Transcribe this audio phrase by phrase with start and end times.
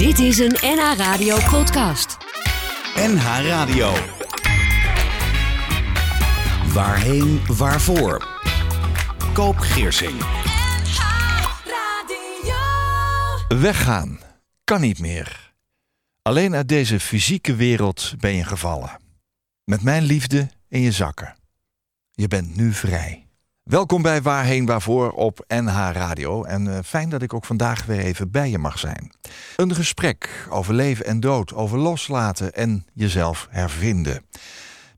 [0.00, 2.16] Dit is een NH Radio podcast.
[2.94, 3.92] NH Radio.
[6.72, 8.28] Waarheen, waarvoor?
[9.32, 10.20] Koop Geersing.
[13.48, 14.20] Weggaan
[14.64, 15.54] kan niet meer.
[16.22, 18.96] Alleen uit deze fysieke wereld ben je gevallen.
[19.64, 21.36] Met mijn liefde in je zakken.
[22.10, 23.29] Je bent nu vrij.
[23.70, 26.44] Welkom bij Waarheen Waarvoor op NH Radio.
[26.44, 29.12] En eh, fijn dat ik ook vandaag weer even bij je mag zijn.
[29.56, 34.24] Een gesprek over leven en dood, over loslaten en jezelf hervinden.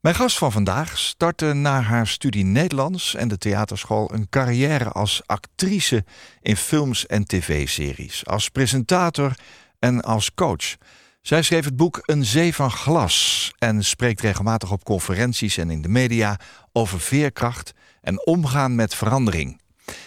[0.00, 5.22] Mijn gast van vandaag startte na haar studie Nederlands en de theaterschool een carrière als
[5.26, 6.04] actrice
[6.42, 9.34] in films en tv-series, als presentator
[9.78, 10.76] en als coach.
[11.22, 15.82] Zij schreef het boek Een Zee van Glas en spreekt regelmatig op conferenties en in
[15.82, 16.38] de media
[16.72, 19.60] over veerkracht en omgaan met verandering.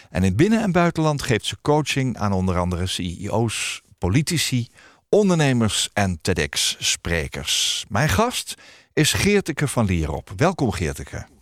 [0.10, 4.68] En in binnen- en buitenland geeft ze coaching aan onder andere CEO's, politici,
[5.10, 7.86] ondernemers en TEDx-sprekers.
[7.90, 8.54] Mijn gast
[8.94, 10.34] is Geerteke van Lierop.
[10.36, 11.35] Welkom Geerteke.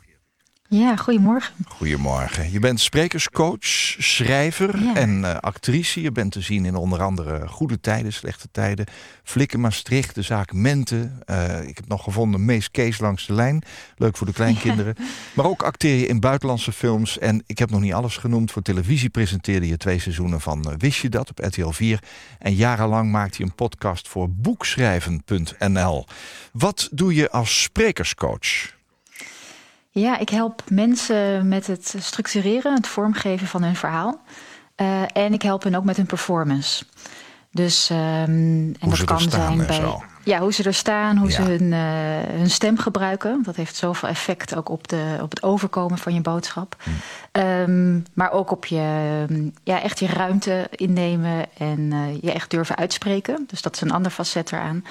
[0.73, 1.53] Ja, goedemorgen.
[1.67, 2.51] Goedemorgen.
[2.51, 4.95] Je bent sprekerscoach, schrijver Ja.
[4.95, 6.01] en eh, actrice.
[6.01, 8.85] Je bent te zien in onder andere Goede Tijden, Slechte Tijden,
[9.23, 11.11] Flikken Maastricht, de zaak Mente.
[11.25, 13.63] Eh, ik heb nog gevonden Mees Kees langs de lijn.
[13.97, 14.95] Leuk voor de kleinkinderen.
[15.35, 17.19] Maar ook acteer je in buitenlandse films.
[17.19, 18.51] En ik heb nog niet alles genoemd.
[18.51, 21.99] Voor televisie presenteerde je twee seizoenen van eh, Wist je dat op RTL 4.
[22.39, 26.05] En jarenlang maakte je een podcast voor boekschrijven.nl.
[26.51, 28.81] Wat doe je als sprekerscoach?
[29.93, 34.21] Ja, ik help mensen met het structureren, het vormgeven van hun verhaal.
[34.75, 36.85] Eh, en ik help hen ook met hun performance.
[37.51, 39.75] Dus, ehm, en Hoe dat ze er kan staan zijn bij.
[39.75, 40.03] zo.
[40.23, 41.33] Ja, hoe ze er staan, hoe Ja.
[41.35, 43.39] ze hun, eh, hun stem gebruiken.
[43.43, 46.75] Dat heeft zoveel effect ook op, de, op het overkomen van je boodschap.
[46.83, 46.89] Hm.
[47.31, 52.49] Ehm, maar ook op je, ehm, ja, echt je ruimte innemen en eh, je echt
[52.49, 53.43] durven uitspreken.
[53.47, 54.83] Dus dat is een ander facet eraan.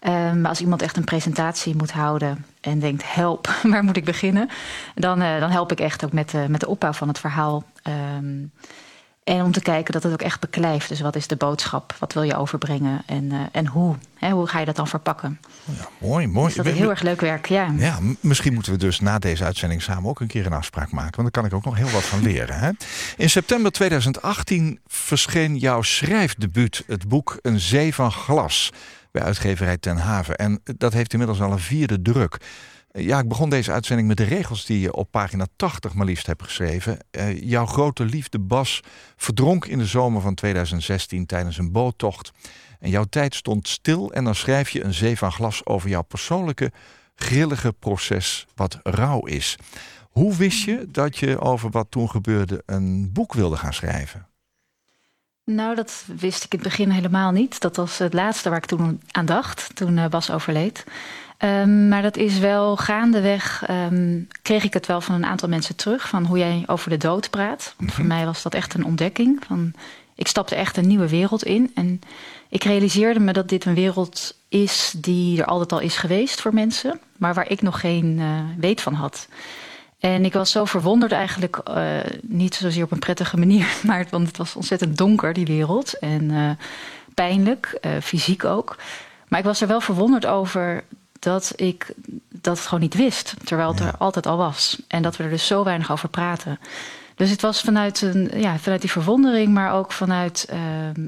[0.00, 4.04] Ehm, maar als iemand echt een presentatie moet houden en denkt: help, waar moet ik
[4.04, 4.48] beginnen?
[4.94, 7.64] Dan, eh, dan help ik echt ook met, de met de opbouw van het verhaal.
[7.82, 8.42] Ehm,
[9.24, 10.88] en om te kijken dat het ook echt beklijft.
[10.88, 11.96] Dus wat is de boodschap?
[11.98, 13.02] Wat wil je overbrengen?
[13.06, 13.96] En, eh, en hoe?
[14.18, 15.40] Hè, hoe ga je dat dan verpakken?
[15.64, 16.46] Ja, mooi, mooi.
[16.46, 17.74] Dus dat is We- heel erg leuk werk, ja.
[17.76, 21.22] Ja, misschien moeten we dus na deze uitzending samen ook een keer een afspraak maken.
[21.22, 22.58] Want daar kan ik ook nog heel wat van leren.
[22.58, 22.70] Hè?
[23.16, 28.70] In september 2018 verscheen jouw schrijfdebuut, het boek Een Zee van Glas,
[29.14, 30.36] bij uitgeverij Ten Haven.
[30.36, 32.36] En dat heeft inmiddels al een vierde druk.
[32.90, 36.26] Ja, ik begon deze uitzending met de regels die je op pagina 80 maar liefst
[36.26, 36.98] hebt geschreven.
[37.10, 38.80] Eh, jouw grote liefde Bas
[39.16, 42.30] verdronk in de zomer van 2016 tijdens een boottocht.
[42.80, 46.02] En jouw tijd stond stil en dan schrijf je een zee van glas over jouw
[46.02, 46.72] persoonlijke
[47.14, 49.56] grillige proces wat rouw is.
[50.10, 54.28] Hoe wist je dat je over wat toen gebeurde een boek wilde gaan schrijven?
[55.44, 57.60] Nou, dat wist ik in het begin helemaal niet.
[57.60, 60.84] Dat was het laatste waar ik toen aan dacht, toen eh, Bas overleed.
[61.38, 65.76] Ehm, maar dat is wel gaandeweg, ehm, kreeg ik het wel van een aantal mensen
[65.76, 66.08] terug...
[66.08, 67.74] van hoe jij over de dood praat.
[67.78, 69.42] Want voor mij was dat echt een ontdekking.
[69.46, 69.72] Van,
[70.14, 71.70] ik stapte echt een nieuwe wereld in.
[71.74, 72.00] En
[72.48, 76.54] ik realiseerde me dat dit een wereld is die er altijd al is geweest voor
[76.54, 77.00] mensen...
[77.16, 79.28] maar waar ik nog geen eh, weet van had...
[80.04, 84.26] En ik was zo verwonderd eigenlijk, eh, niet zozeer op een prettige manier, maar want
[84.26, 85.98] het was ontzettend donker, die wereld.
[85.98, 86.50] En eh,
[87.14, 88.76] pijnlijk, eh, fysiek ook.
[89.28, 90.84] Maar ik was er wel verwonderd over
[91.18, 91.94] dat ik
[92.28, 93.86] dat gewoon niet wist, terwijl het Ja.
[93.86, 94.82] er altijd al was.
[94.88, 96.58] En dat we er dus zo weinig over praten.
[97.14, 100.58] Dus het was vanuit, een, ja, vanuit die verwondering, maar ook vanuit eh,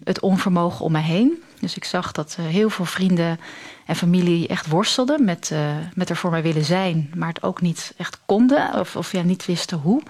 [0.05, 1.43] het onvermogen om me heen.
[1.61, 3.41] Dus ik zag dat eh, heel veel vrienden
[3.87, 7.61] en familie echt worstelden met, eh, met er voor mij willen zijn, maar het ook
[7.61, 10.03] niet echt konden of, of ja, niet wisten hoe.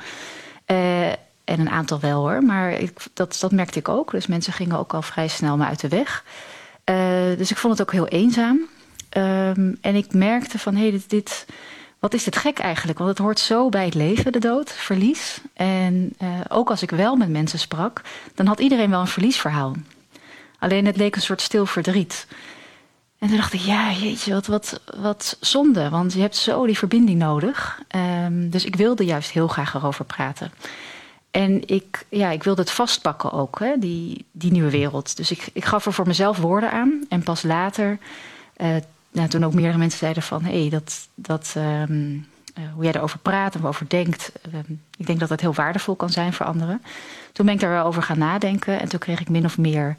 [0.64, 1.08] Eh,
[1.44, 4.10] en een aantal wel hoor, maar ik, dat, dat merkte ik ook.
[4.10, 6.24] Dus mensen gingen ook al vrij snel me uit de weg.
[7.36, 8.60] Dus ik vond het ook heel eenzaam.
[9.08, 11.46] Ehm, en ik merkte van, hé, hey, dit, dit,
[11.98, 12.98] wat is dit gek eigenlijk?
[12.98, 15.40] Want het hoort zo bij het leven, de dood, verlies.
[15.54, 16.16] En
[16.48, 18.00] ook als ik wel met mensen sprak,
[18.34, 19.74] dan had iedereen wel een verliesverhaal.
[20.66, 22.26] Alleen het leek een soort stil verdriet.
[23.18, 25.88] En toen dacht ik, ja, jeetje, wat, wat, wat zonde.
[25.88, 27.82] Want je hebt zo die verbinding nodig.
[27.88, 30.52] Ehm, dus ik wilde juist heel graag erover praten.
[31.30, 35.16] En ik, ja, ik wilde het vastpakken ook, hè, die, die nieuwe wereld.
[35.16, 37.04] Dus ik, ik gaf er voor mezelf woorden aan.
[37.08, 37.98] En pas later,
[38.56, 38.76] eh,
[39.12, 40.44] nou, toen ook meerdere mensen zeiden van...
[40.44, 42.16] hé, hey, dat, dat, ehm,
[42.54, 44.32] eh, hoe jij erover praat en over denkt...
[44.42, 46.82] ehm, ik denk dat dat heel waardevol kan zijn voor anderen.
[47.32, 48.80] Toen ben ik daar wel over gaan nadenken.
[48.80, 49.96] En toen kreeg ik min of meer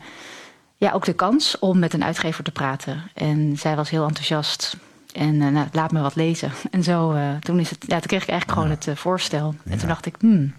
[0.77, 3.03] ja, ook de kans om met een uitgever te praten.
[3.13, 4.77] En zij was heel enthousiast.
[5.13, 6.51] En eh, nou, laat me wat lezen.
[6.71, 9.55] En zo, eh, toen, is het, ja, toen kreeg ik eigenlijk gewoon het eh, voorstel.
[9.65, 10.53] En toen dacht ik, hmm,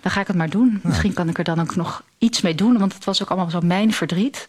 [0.00, 0.80] dan ga ik het maar doen.
[0.82, 2.78] Misschien kan ik er dan ook nog iets mee doen.
[2.78, 4.48] Want het was ook allemaal zo mijn verdriet.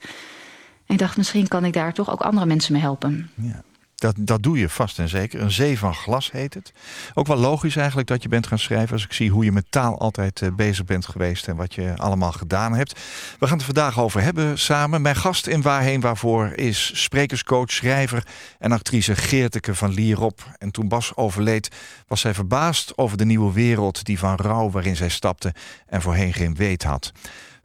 [0.86, 3.30] ik dacht, misschien kan ik daar toch ook andere mensen mee helpen.
[3.36, 3.64] Ja.
[3.98, 5.42] Dat, dat doe je vast en zeker.
[5.42, 6.72] Een zee van glas heet het.
[7.14, 8.94] Ook wel logisch eigenlijk dat je bent gaan schrijven...
[8.94, 11.48] als ik zie hoe je met taal altijd eh, bezig bent geweest...
[11.48, 13.00] en wat je allemaal gedaan hebt.
[13.40, 15.02] We gaan het vandaag over hebben samen.
[15.02, 18.24] Mijn gast in Waarheen Waarvoor is sprekerscoach, schrijver...
[18.60, 20.46] en actrice Geerteke van Lierop.
[20.58, 21.76] En toen Bas overleed
[22.08, 24.06] was zij verbaasd over de nieuwe wereld...
[24.06, 25.54] die van rouw waarin zij stapte
[25.88, 27.12] en voorheen geen weet had.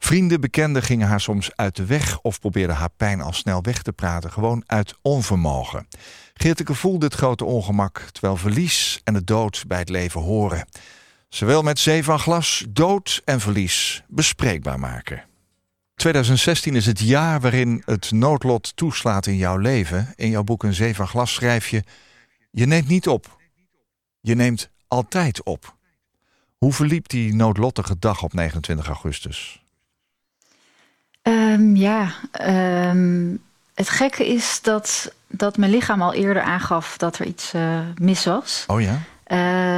[0.03, 2.19] Vrienden, bekenden gingen haar soms uit de weg...
[2.21, 5.87] of probeerden haar pijn al snel weg te praten, gewoon uit onvermogen.
[6.43, 10.67] Geerteke voelde het grote ongemak, terwijl verlies en de dood bij het leven horen.
[11.29, 15.23] Ze wil met zee van glas dood en verlies bespreekbaar maken.
[15.95, 20.13] 2016 is het jaar waarin het noodlot toeslaat in jouw leven.
[20.15, 21.83] In jouw boek Een Zee van Glas schrijf je...
[22.51, 23.37] Je neemt niet op.
[24.19, 25.75] Je neemt altijd op.
[26.57, 29.63] Hoe verliep die noodlottige dag op 29 augustus?
[31.21, 32.13] Um, ja,
[32.89, 33.41] um,
[33.73, 38.25] het gekke is dat, dat mijn lichaam al eerder aangaf dat er iets uh, mis
[38.25, 38.63] was.
[38.67, 38.99] Oh ja?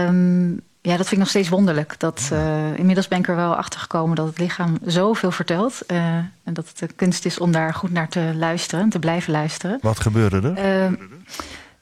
[0.08, 2.00] Um, ja, dat vind ik nog steeds wonderlijk.
[2.00, 5.82] Dat, uh, inmiddels ben ik er wel achter gekomen dat het lichaam zoveel vertelt.
[5.88, 5.98] Uh,
[6.44, 9.78] en dat het de kunst is om daar goed naar te luisteren, te blijven luisteren.
[9.82, 10.98] Wat gebeurde er?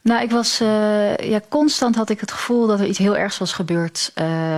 [0.02, 0.58] Nou, ik was
[1.18, 4.12] ja, constant had ik het gevoel dat er iets heel ergs was gebeurd.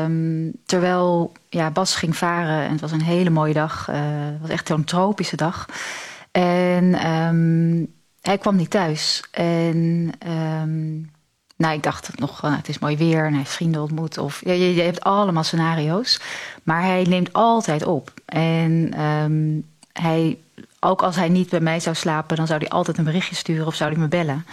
[0.03, 3.85] Um, terwijl ja, Bas ging varen en het was een hele mooie dag.
[3.85, 5.65] Het was echt zo'n tropische dag.
[6.41, 9.23] En um, hij kwam niet thuis.
[9.31, 11.11] En um,
[11.55, 14.17] nou, ik dacht nog, uh, het is mooi weer en hij heeft vrienden ontmoet.
[14.17, 16.19] Of, je, je, hebt allemaal scenario's.
[16.63, 18.11] Maar hij neemt altijd op.
[18.25, 18.93] En
[19.93, 20.37] hij,
[20.79, 23.67] ook als hij niet bij mij zou slapen, dan zou hij altijd een berichtje sturen
[23.67, 24.45] of zou hij me bellen.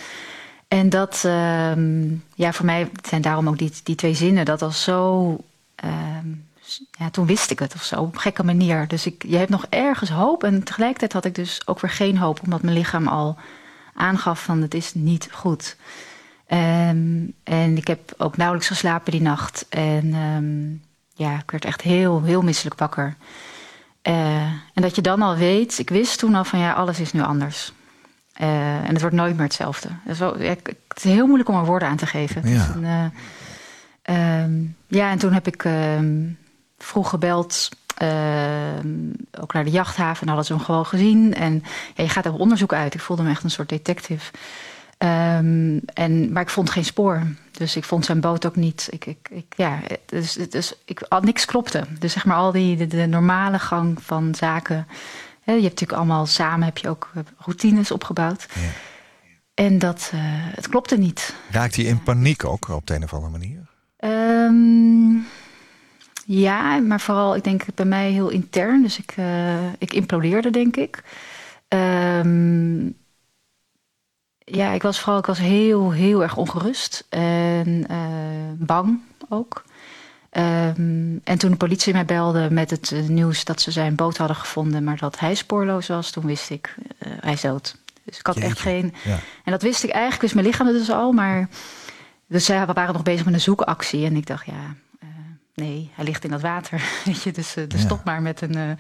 [0.69, 1.21] En dat,
[2.35, 5.37] ja, voor mij zijn daarom ook die, die twee zinnen, dat was zo.
[6.91, 8.89] Ja, toen wist ik het of zo, op een gekke manier.
[8.89, 10.45] Dus ik, je hebt nog ergens hoop.
[10.45, 13.39] En tegelijkertijd had ik dus ook weer geen hoop, omdat mijn lichaam al
[13.95, 15.77] aangaf van het is niet goed.
[16.49, 19.67] Um, en ik heb ook nauwelijks geslapen die nacht.
[19.69, 20.15] En
[21.15, 23.17] ja, ik werd echt heel, heel misselijk wakker.
[24.03, 27.13] Uh, en dat je dan al weet, ik wist toen al van ja, alles is
[27.13, 27.73] nu anders.
[28.41, 29.89] Uh, en het wordt nooit meer hetzelfde.
[29.89, 32.49] Het is, wel, ja, het is heel moeilijk om er woorden aan te geven.
[32.49, 33.13] Ja, een,
[34.11, 36.39] uh, um, ja en toen heb ik um,
[36.83, 37.69] vroeg gebeld.
[38.03, 38.09] Uh,
[39.41, 40.21] ook naar de jachthaven.
[40.21, 41.35] En hadden ze hem gewoon gezien.
[41.35, 41.63] En
[41.95, 42.95] ja, je gaat op onderzoek uit.
[42.95, 44.33] Ik voelde me echt een soort detective.
[44.99, 47.23] Um, en, maar ik vond geen spoor.
[47.51, 48.89] Dus ik vond zijn boot ook niet.
[48.91, 51.85] Ik, ik, ik, ja, dus, dus ik, al, niks klopte.
[51.99, 54.87] Dus zeg maar al die de, de normale gang van zaken
[55.45, 58.47] je hebt natuurlijk allemaal samen heb je ook eh, routines opgebouwd.
[58.55, 58.61] Ja.
[59.55, 61.35] En dat, uh, het klopte niet.
[61.51, 63.71] Raakt hij in paniek ook op de een of andere manier?
[63.99, 65.12] Um,
[66.27, 68.83] ja, maar vooral, ik denk bij mij heel intern.
[68.83, 71.03] Dus ik, uh, ik implodeerde, denk ik.
[71.69, 72.97] Um,
[74.39, 77.07] ja, ik was vooral ik was heel, heel erg ongerust.
[77.09, 79.65] En uh, bang ook.
[80.31, 84.17] Um, en toen de politie mij belde met het uh, nieuws dat ze zijn boot
[84.17, 87.77] hadden gevonden, maar dat hij spoorloos was, toen wist ik, uh, hij is dood.
[88.05, 88.51] Dus ik had Jeetje.
[88.51, 88.95] echt geen.
[89.05, 89.19] Ja.
[89.45, 91.49] En dat wist ik eigenlijk, wist mijn lichaam het dus al, maar.
[92.27, 94.07] Dus zij waren nog bezig met een zoekactie.
[94.07, 94.75] En ik dacht, ja,
[95.55, 96.83] nee, hij ligt in dat water.
[97.05, 97.79] Weet je, dus, dus Ja.
[97.79, 98.79] stop maar met een.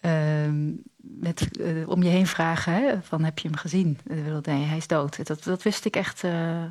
[0.00, 1.48] ehm, met
[1.86, 3.98] om je heen vragen, hè, van heb je hem gezien?
[4.42, 5.26] nee, hij is dood.
[5.26, 6.20] Dat, dat wist ik echt,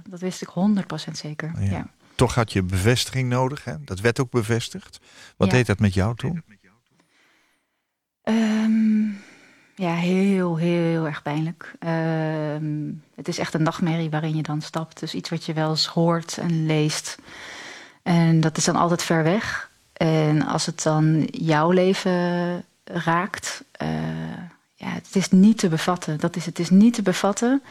[0.09, 1.51] dat wist ik 100% zeker.
[1.59, 1.69] Ja.
[1.71, 1.87] ja.
[2.15, 3.63] Toch had je bevestiging nodig.
[3.63, 3.73] Hè?
[3.83, 4.99] Dat werd ook bevestigd.
[5.37, 5.53] Wat Ja.
[5.53, 6.43] deed dat met jou toen?
[8.23, 9.17] Um,
[9.75, 11.73] ja, heel, heel erg pijnlijk.
[11.79, 14.99] Um, het is echt een nachtmerrie waarin je dan stapt.
[14.99, 17.17] Dus iets wat je wel eens hoort en leest.
[18.05, 19.69] En dat is dan altijd ver weg.
[19.93, 23.89] En als het dan jouw leven raakt, uh,
[24.75, 26.19] ja, het is niet te bevatten.
[26.19, 27.61] Dat is, het is niet te bevatten.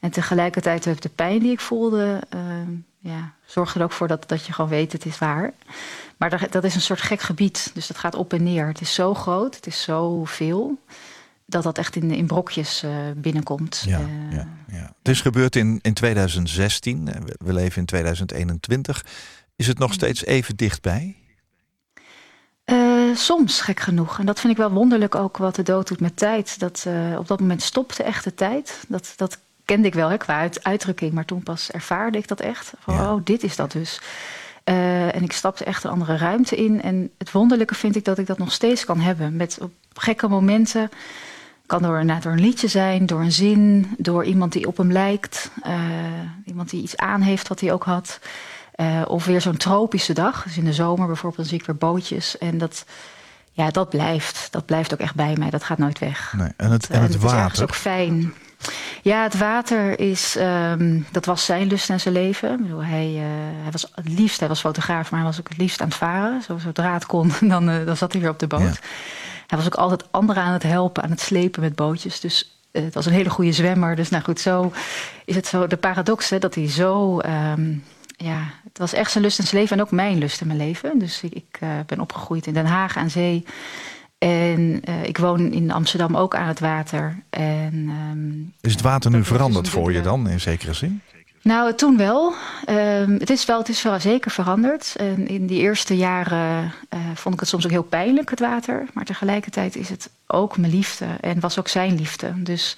[0.00, 2.40] En tegelijkertijd de pijn die ik voelde, uh,
[2.98, 5.52] ja, zorgt er ook voor dat, dat je gewoon weet, het is waar.
[6.16, 7.70] Maar dat, dat is een soort gek gebied.
[7.74, 8.66] Dus dat gaat op en neer.
[8.66, 10.78] Het is zo groot, het is zo veel,
[11.46, 13.82] dat dat echt in, in brokjes uh, binnenkomt.
[13.86, 14.92] Ja, ja, ja.
[14.98, 17.04] Het is gebeurd in, in 2016.
[17.04, 19.04] We, we leven in 2021.
[19.56, 21.16] Is het nog steeds even dichtbij?
[22.66, 24.18] Uh, soms, gek genoeg.
[24.18, 26.58] En dat vind ik wel wonderlijk ook wat de dood doet met tijd.
[26.58, 28.84] Dat uh, op dat moment stopte echt de tijd.
[28.88, 32.40] Dat, dat kende ik wel hè, qua uit, uitdrukking, maar toen pas ervaarde ik dat
[32.40, 32.72] echt.
[32.78, 33.12] Van, Ja.
[33.14, 34.00] oh, dit is dat dus.
[34.64, 36.82] Uh, en ik stapte echt een andere ruimte in.
[36.82, 39.36] En het wonderlijke vind ik dat ik dat nog steeds kan hebben.
[39.36, 40.90] Met op gekke momenten.
[41.66, 44.92] Kan door, nou, door een liedje zijn, door een zin, door iemand die op hem
[44.92, 45.50] lijkt.
[46.44, 48.20] Iemand die iets aan heeft wat hij ook had.
[48.82, 50.42] Uh, of weer zo'n tropische dag.
[50.42, 52.38] Dus in de zomer bijvoorbeeld, dan zie ik weer bootjes.
[52.38, 52.84] En dat,
[53.52, 54.48] Ja, dat blijft.
[54.50, 55.50] Dat blijft ook echt bij mij.
[55.50, 56.34] Dat gaat nooit weg.
[56.36, 56.48] Nee.
[56.56, 57.52] En het, en het, het water?
[57.52, 58.34] is ook fijn.
[59.02, 62.52] Ja, het water is, ehm, dat was zijn lust en zijn leven.
[62.52, 63.22] Ik bedoel, hij, uh,
[63.62, 65.96] hij was het liefst, hij was fotograaf, maar hij was ook het liefst aan het
[65.96, 66.42] varen.
[66.42, 68.60] Zo, zodra het kon, dan, uh, dan zat hij weer op de boot.
[68.60, 68.88] Ja.
[69.46, 72.20] Hij was ook altijd anderen aan het helpen, aan het slepen met bootjes.
[72.20, 73.96] Dus uh, het was een hele goede zwemmer.
[73.96, 74.72] Dus nou goed, zo
[75.24, 77.20] is het zo de paradox hè, dat hij zo.
[77.20, 77.84] Um,
[78.22, 80.58] ja, het was echt zijn lust in zijn leven en ook mijn lust in mijn
[80.58, 80.98] leven.
[80.98, 83.44] Dus ik, ik ben opgegroeid in Den Haag aan zee.
[84.18, 87.22] En uh, ik woon in Amsterdam ook aan het water.
[87.30, 91.02] En, um, is het water nu veranderd dus voor je dan, in zekere zin?
[91.42, 92.34] Nou, toen wel.
[92.68, 94.94] Um, het, is wel het is wel zeker veranderd.
[94.96, 98.84] En in die eerste jaren uh, vond ik het soms ook heel pijnlijk, het water.
[98.92, 102.42] Maar tegelijkertijd is het ook mijn liefde en was ook zijn liefde.
[102.42, 102.76] Dus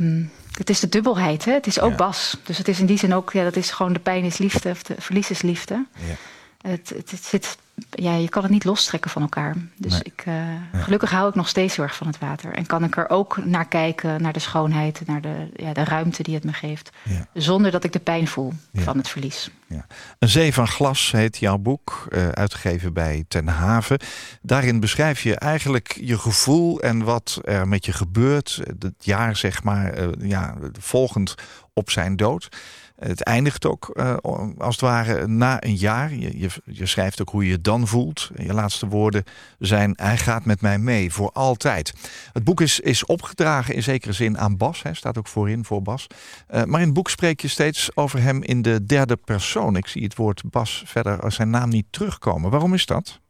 [0.00, 1.52] um, het is de dubbelheid, hè?
[1.52, 1.96] het is ook ja.
[1.96, 2.36] Bas.
[2.44, 4.70] Dus het is in die zin ook, ja, dat is gewoon de pijn is liefde,
[4.70, 5.84] of de verlies is liefde.
[6.06, 6.14] Ja.
[6.62, 7.58] Het, het, het, zit,
[7.90, 9.56] ja, je kan het niet lostrekken van elkaar.
[9.76, 10.02] Dus Nee.
[10.02, 10.34] ik, uh,
[10.72, 10.82] ja.
[10.82, 12.52] gelukkig hou ik nog steeds heel erg van het water.
[12.52, 16.22] En kan ik er ook naar kijken, naar de schoonheid, naar de, ja, de ruimte
[16.22, 16.90] die het me geeft.
[17.02, 17.26] Ja.
[17.34, 19.50] Zonder dat ik de pijn voel van het verlies.
[20.18, 23.98] Een zee van glas heet jouw boek, uh, uitgegeven bij Ten Haven.
[24.42, 28.60] Daarin beschrijf je eigenlijk je gevoel en wat er met je gebeurt.
[28.78, 31.34] Het jaar, zeg maar, uh, ja, volgend
[31.72, 32.48] op zijn dood.
[32.98, 34.16] Het eindigt ook uh,
[34.58, 36.14] als het ware na een jaar.
[36.14, 38.30] Je, je, je, schrijft ook hoe je je dan voelt.
[38.36, 39.24] Je laatste woorden
[39.58, 41.92] zijn: Hij gaat met mij mee voor altijd.
[42.32, 44.82] Het boek is, is opgedragen in zekere zin aan Bas.
[44.82, 46.06] Hè, staat ook voorin voor Bas.
[46.06, 49.76] Uh, maar in het boek spreek je steeds over hem in de derde persoon.
[49.76, 52.50] Ik zie het woord Bas verder als zijn naam niet terugkomen.
[52.50, 53.21] Waarom is dat?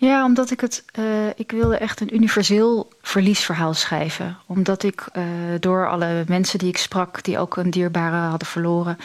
[0.00, 0.84] Ja, omdat ik het.
[0.98, 1.04] Uh,
[1.36, 4.36] ik wilde echt een universeel verliesverhaal schrijven.
[4.46, 5.24] Omdat ik uh,
[5.58, 8.96] door alle mensen die ik sprak, die ook een dierbare hadden verloren,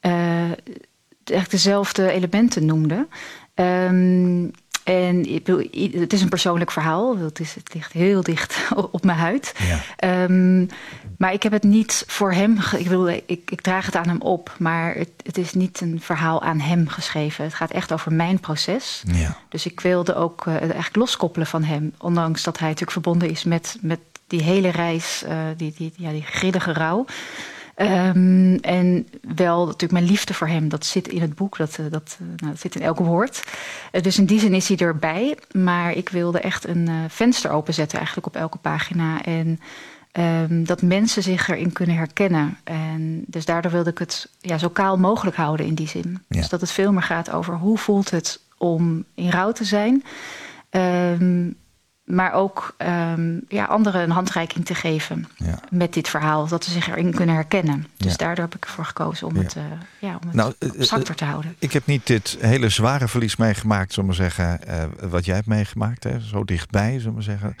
[0.00, 0.50] uh,
[1.24, 3.08] echt dezelfde elementen noemden.
[3.54, 4.50] Um,
[4.84, 5.26] en
[6.00, 7.18] het is een persoonlijk verhaal.
[7.18, 9.54] Het, is, het ligt heel dicht op mijn huid.
[9.98, 10.24] Ja.
[10.24, 10.68] Um,
[11.18, 12.58] maar ik heb het niet voor hem.
[12.76, 14.54] Ik, bedoel, ik, ik draag het aan hem op.
[14.58, 17.44] Maar het, het, is niet een verhaal aan hem geschreven.
[17.44, 19.02] Het gaat echt over mijn proces.
[19.06, 19.38] Ja.
[19.48, 21.92] Dus ik wilde ook uh, eigenlijk loskoppelen van hem.
[21.98, 25.22] Ondanks dat hij natuurlijk verbonden is met, met die hele reis.
[25.28, 27.04] Uh, die, die, ja, die grillige rouw.
[27.76, 31.86] Um, en wel natuurlijk mijn liefde voor hem, dat zit in het boek, dat, uh,
[31.90, 33.44] dat, uh, nou, dat zit in elk woord.
[33.92, 35.38] Uh, dus in die zin is hij erbij.
[35.52, 39.22] Maar ik wilde echt een venster openzetten eigenlijk op elke pagina.
[39.22, 39.60] En
[40.12, 42.58] um, dat mensen zich erin kunnen herkennen.
[42.64, 46.22] En dus daardoor wilde ik het ja, zo kaal mogelijk houden in die zin.
[46.28, 46.40] Ja.
[46.40, 50.04] Dus dat het veel meer gaat over hoe voelt het om in rouw te zijn.
[50.70, 51.56] Um,
[52.04, 55.58] maar ook um, ja, anderen een handreiking te geven ja.
[55.70, 56.48] met dit verhaal.
[56.48, 57.86] Dat ze zich erin kunnen herkennen.
[57.96, 58.16] Dus Ja.
[58.16, 59.62] daardoor heb ik ervoor gekozen om het, uh,
[59.98, 61.56] ja, om het Nou, eh, abstracter te houden.
[61.58, 65.46] Ik heb niet dit hele zware verlies meegemaakt, zullen we zeggen, eh, wat jij hebt
[65.46, 66.20] meegemaakt, hè?
[66.20, 67.56] zo dichtbij, zullen we zeggen.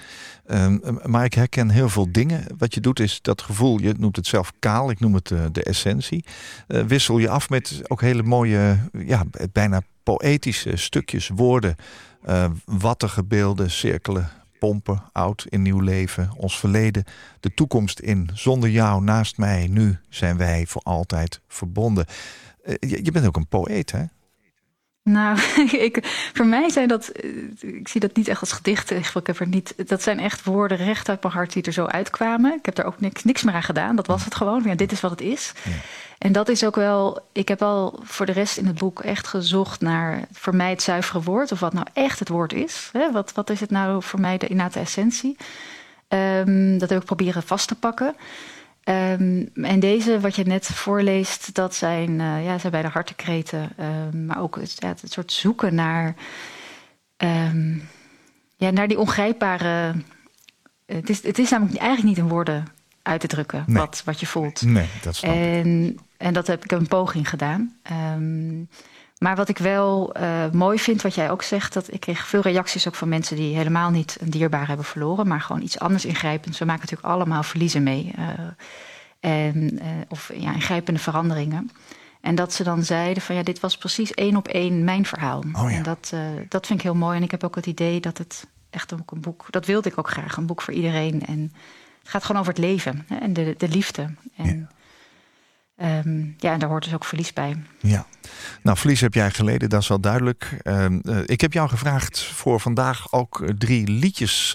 [0.46, 2.44] Um, maar ik herken heel veel dingen.
[2.58, 5.62] Wat je doet is dat gevoel, je noemt het zelf kaal, ik noem het de
[5.62, 6.24] essentie.
[6.66, 11.76] Wissel je af met ook hele mooie, ja, bijna poëtische stukjes, woorden,
[12.28, 13.24] uh, wattige
[13.66, 17.04] cirkelen, pompen, oud in nieuw leven, ons verleden,
[17.40, 18.30] de toekomst in.
[18.34, 22.06] Zonder jou, naast mij, nu zijn wij voor altijd verbonden.
[22.64, 24.04] Uh, je, je, bent ook een poëet, hè?
[25.04, 25.38] Nou,
[25.86, 25.98] ik,
[26.34, 27.12] voor mij zijn dat,
[27.60, 28.96] ik zie dat niet echt als gedichten.
[28.96, 31.84] Ik heb er niet, dat zijn echt woorden recht uit mijn hart die er zo
[31.84, 32.54] uitkwamen.
[32.54, 33.96] Ik heb er ook niks, niks meer aan gedaan.
[33.96, 34.62] Dat was het gewoon.
[34.64, 35.52] Ja, dit is wat het is.
[35.62, 35.70] Ja.
[36.18, 39.26] En dat is ook wel, ik heb wel voor de rest in het boek echt
[39.26, 41.52] gezocht naar voor mij het zuivere woord.
[41.52, 42.90] Of wat nou echt het woord is.
[42.92, 43.12] Hè?
[43.12, 45.36] Wat, wat is het nou voor mij de innate essentie?
[46.08, 48.14] Um, dat heb ik proberen vast te pakken.
[48.88, 53.70] Um, en deze, wat je net voorleest, dat zijn, uh, ja, zijn bij de hartekreten.
[53.80, 56.14] Um, maar ook het, ja, het soort zoeken naar,
[57.16, 57.88] um,
[58.56, 59.94] ja, naar die ongrijpbare.
[60.86, 62.64] Het is, het is namelijk eigenlijk niet in woorden
[63.02, 63.76] uit te drukken nee.
[63.76, 64.62] wat, wat je voelt.
[64.62, 65.98] Nee, dat snap en, ik.
[66.16, 67.76] En dat heb ik een poging gedaan.
[69.24, 72.40] Maar wat ik wel uh, mooi vind, wat jij ook zegt, dat ik kreeg veel
[72.40, 76.04] reacties ook van mensen die helemaal niet een dierbaar hebben verloren, maar gewoon iets anders
[76.04, 76.58] ingrijpends.
[76.58, 78.12] We maken natuurlijk allemaal verliezen mee.
[78.18, 78.28] Uh,
[79.20, 81.70] en, uh, of ja, ingrijpende veranderingen.
[82.20, 85.42] En dat ze dan zeiden van ja, dit was precies één op één mijn verhaal.
[85.52, 85.76] Oh, ja.
[85.76, 87.16] En dat, uh, dat vind ik heel mooi.
[87.16, 89.98] En ik heb ook het idee dat het echt ook een boek, dat wilde ik
[89.98, 91.26] ook graag, een boek voor iedereen.
[91.26, 91.52] En
[91.98, 94.14] het gaat gewoon over het leven hè, en de, de liefde.
[94.36, 94.68] En, ja.
[95.82, 97.56] Um, ja, en daar hoort dus ook verlies bij.
[97.80, 98.06] Ja,
[98.62, 100.60] nou verlies heb jij geleden, dat is wel duidelijk.
[100.64, 104.54] Um, uh, ik heb jou gevraagd voor vandaag ook drie liedjes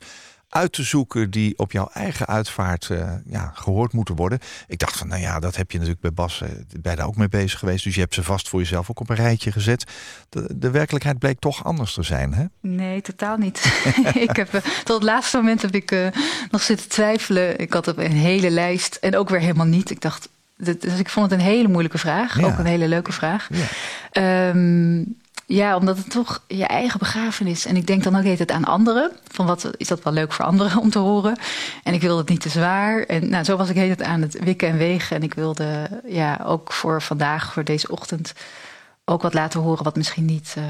[0.49, 4.39] uit te zoeken die op jouw eigen uitvaart eh, ja, gehoord moeten worden.
[4.67, 6.49] Ik dacht van, nou ja, dat heb je natuurlijk bij Bas uh,
[6.81, 7.83] bij daar ook mee bezig geweest.
[7.83, 9.91] Dus je hebt ze vast voor jezelf ook op een rijtje gezet.
[10.29, 12.45] De, de werkelijkheid bleek toch anders te zijn, hè?
[12.61, 13.83] Nee, totaal niet.
[14.27, 14.49] ik heb,
[14.83, 16.11] tot het laatste moment heb ik
[16.51, 17.59] nog zitten twijfelen.
[17.59, 19.89] Ik had een hele lijst en ook weer helemaal niet.
[19.89, 20.29] Ik dacht,
[20.60, 22.44] dus ik vond het een hele moeilijke vraag.
[22.44, 23.50] Ook een hele leuke vraag.
[24.12, 24.48] Ja.
[24.50, 27.66] Um, ja, omdat het toch je eigen begrafenis.
[27.66, 29.12] En ik denk dan ook heet het aan anderen.
[29.28, 31.38] Van wat is dat wel leuk voor anderen om te horen.
[31.84, 33.04] En ik wilde het niet te zwaar.
[33.04, 35.16] En nou, zo was ik heet het aan het wikken en wegen.
[35.16, 38.34] En ik wilde ja, ook voor vandaag, voor deze ochtend,
[39.06, 40.63] ook wat laten horen wat misschien niet uh,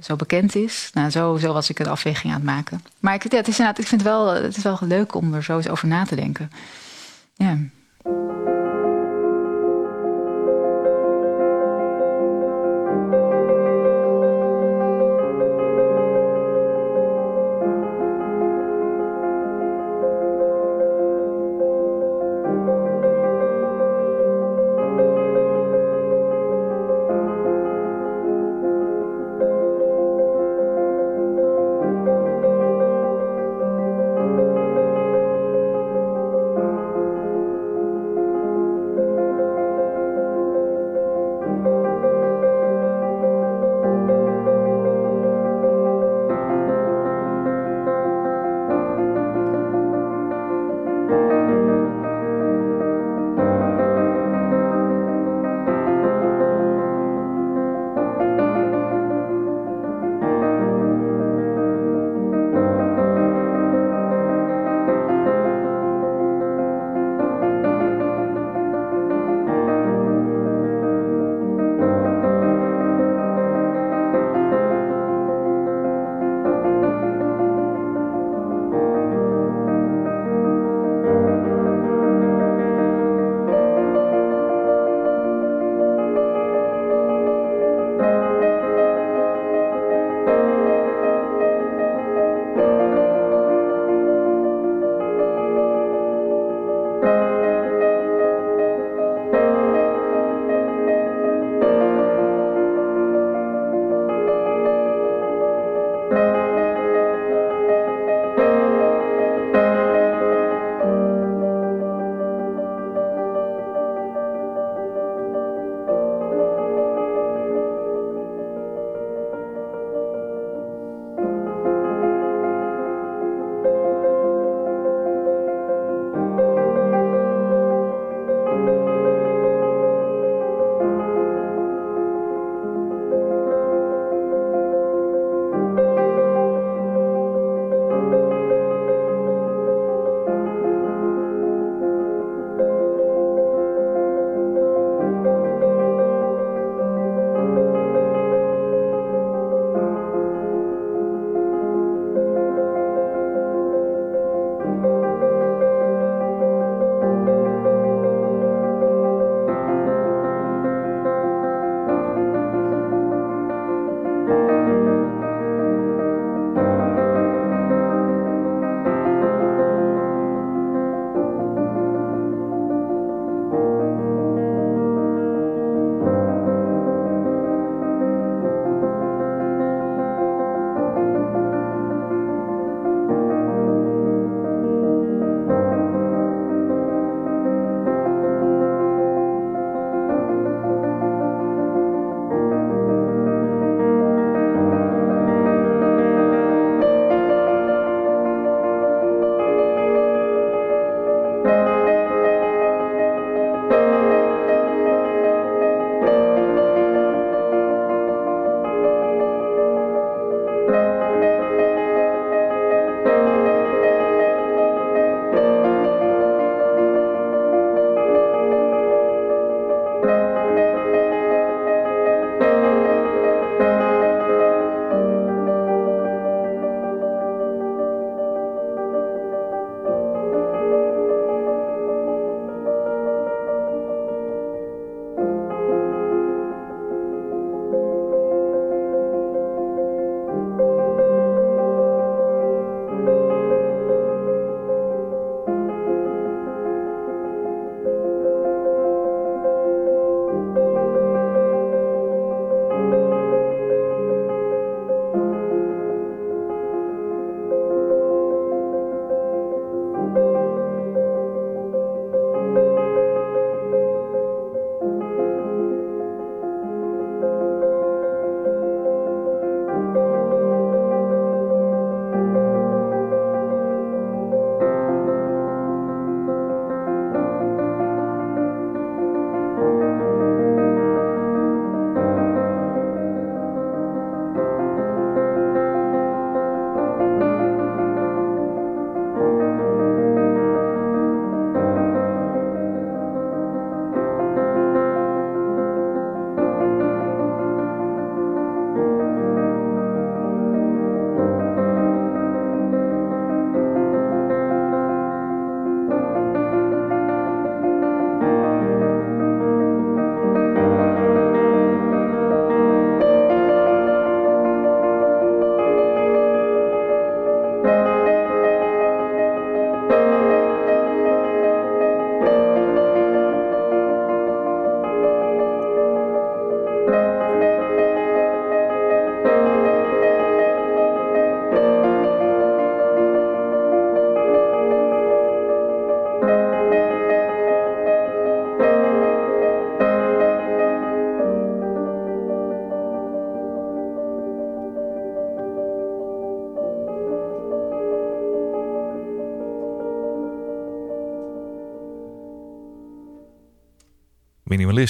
[0.00, 0.90] zo bekend is.
[0.92, 2.84] Nou, zo, zo was ik een afweging aan het maken.
[2.98, 5.42] Maar ik, ja, het is ik vind het wel, het is wel leuk om er
[5.42, 6.50] zo eens over na te denken.
[7.34, 7.58] Ja.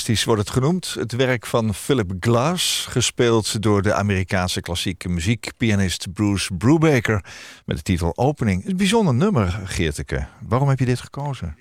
[0.03, 0.95] Wordt het genoemd.
[0.99, 7.25] Het werk van Philip Glass, gespeeld door de Amerikaanse klassieke muziekpianist Bruce Brubaker.
[7.65, 8.67] Met de titel Opening.
[8.67, 10.27] Een bijzonder nummer, Geerteke.
[10.49, 11.57] Waarom heb je dit gekozen?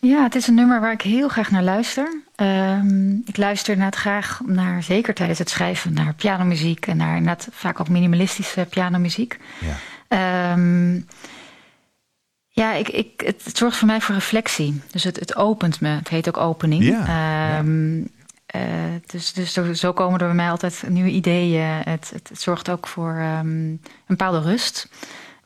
[0.00, 2.22] Ja, het is een nummer waar ik heel graag naar luister.
[2.34, 7.48] Ehm, ik luister net graag naar, zeker tijdens het schrijven, naar pianomuziek en naar net
[7.50, 9.38] vaak ook minimalistische pianomuziek.
[9.60, 9.76] Ja.
[10.08, 11.00] Ehm,
[12.58, 14.80] ja, ik, ik, het, zorgt voor mij voor reflectie.
[14.90, 15.88] Dus het, het opent me.
[15.88, 16.84] Het heet ook opening.
[16.84, 18.10] Ja, um,
[19.06, 21.64] dus dus zo, komen er bij mij altijd nieuwe ideeën.
[21.64, 24.88] Het, het, zorgt ook voor een bepaalde rust.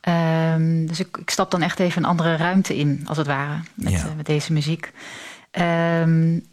[0.09, 3.59] Um, dus ik, ik, stap dan echt even een andere ruimte in, als het ware,
[3.73, 4.91] met, uh, met deze muziek.
[5.51, 5.61] Um,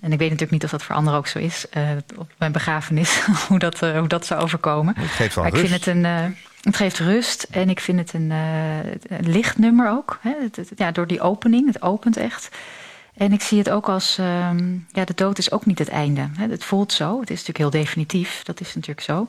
[0.01, 1.67] en ik weet natuurlijk niet of dat voor anderen ook zo is.
[1.77, 4.95] Uh, op mijn begrafenis, hoe, dat, hoe dat zou overkomen.
[4.99, 5.65] Het geeft wel maar rust.
[5.65, 9.91] Ik vind het, een, het geeft rust en ik vind het een, een licht nummer
[9.91, 10.19] ook.
[10.21, 10.35] Hè?
[10.77, 12.49] Ja, door die opening, het opent echt.
[13.15, 16.29] En ik zie het ook als, um, ja, de dood is ook niet het einde.
[16.37, 16.49] Hè?
[16.49, 19.29] Het voelt zo, het is natuurlijk heel definitief, dat is natuurlijk zo.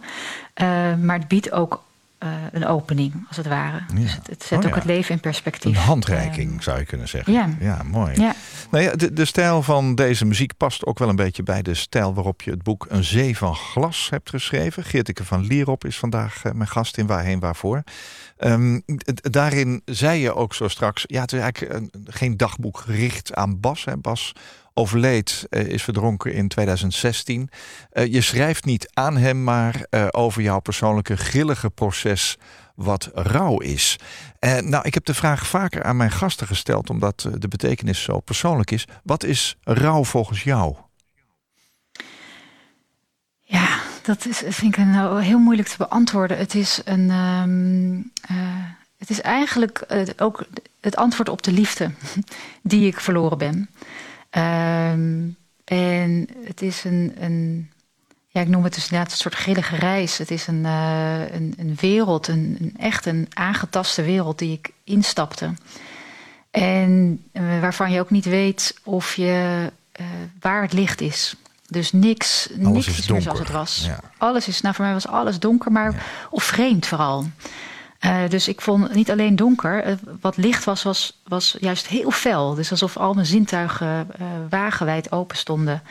[1.01, 1.83] maar het biedt ook
[2.23, 3.81] uh, een opening, als het ware.
[3.87, 3.95] Ja.
[3.95, 4.75] Dus het, het, zet oh, ook ja.
[4.75, 5.75] het leven in perspectief.
[5.75, 7.33] Een handreiking, uh, zou je kunnen zeggen.
[7.33, 8.21] Ja, ja mooi.
[8.21, 8.33] Ja.
[8.71, 11.73] Nou ja, de, de stijl van deze muziek past ook wel een beetje bij de
[11.73, 14.83] stijl waarop je het boek Een Zee van Glas hebt geschreven.
[14.83, 17.83] Geertike van Lierop is vandaag uh, mijn gast in Waarheen Waarvoor.
[18.37, 18.83] Um,
[19.15, 23.85] daarin zei je ook zo straks, ja, het is eigenlijk geen dagboek gericht aan Bas.
[23.85, 23.97] Hè.
[23.97, 24.33] Bas
[24.73, 27.49] overleed, uh, is verdronken in 2016.
[27.93, 32.37] Uh, je schrijft niet aan hem, maar uh, over jouw persoonlijke grillige proces
[32.75, 33.95] wat rouw is.
[34.39, 38.71] nou, ik heb de vraag vaker aan mijn gasten gesteld, omdat de betekenis zo persoonlijk
[38.71, 38.87] is.
[39.03, 40.75] Wat is rouw volgens jou?
[43.41, 46.37] Ja, dat is, vind ik nou heel moeilijk te beantwoorden.
[46.37, 47.09] Het is een.
[47.09, 48.11] Um,
[49.01, 49.85] het is eigenlijk
[50.17, 50.45] ook
[50.81, 51.91] het antwoord op de liefde
[52.61, 53.69] die ik verloren ben.
[54.37, 57.69] Um, en het is een, een,
[58.27, 60.17] ja, ik noem het dus inderdaad een soort grillige reis.
[60.17, 64.71] Het is een, uh, een, een, wereld, een, een, echt een aangetaste wereld die ik
[64.83, 65.53] instapte.
[66.51, 70.05] En uh, waarvan je ook niet weet of je, uh,
[70.39, 71.35] waar het licht is.
[71.67, 73.83] Dus niks, alles niks is meer zoals het was.
[73.85, 73.99] Ja.
[74.17, 75.99] Alles is, nou voor mij was alles donker, maar Ja.
[76.29, 77.25] of vreemd vooral.
[78.05, 79.87] Uh, dus ik vond niet alleen donker.
[79.87, 82.53] Uh, wat licht was, was, was juist heel fel.
[82.53, 85.81] Dus alsof al mijn zintuigen uh, wagenwijd open stonden.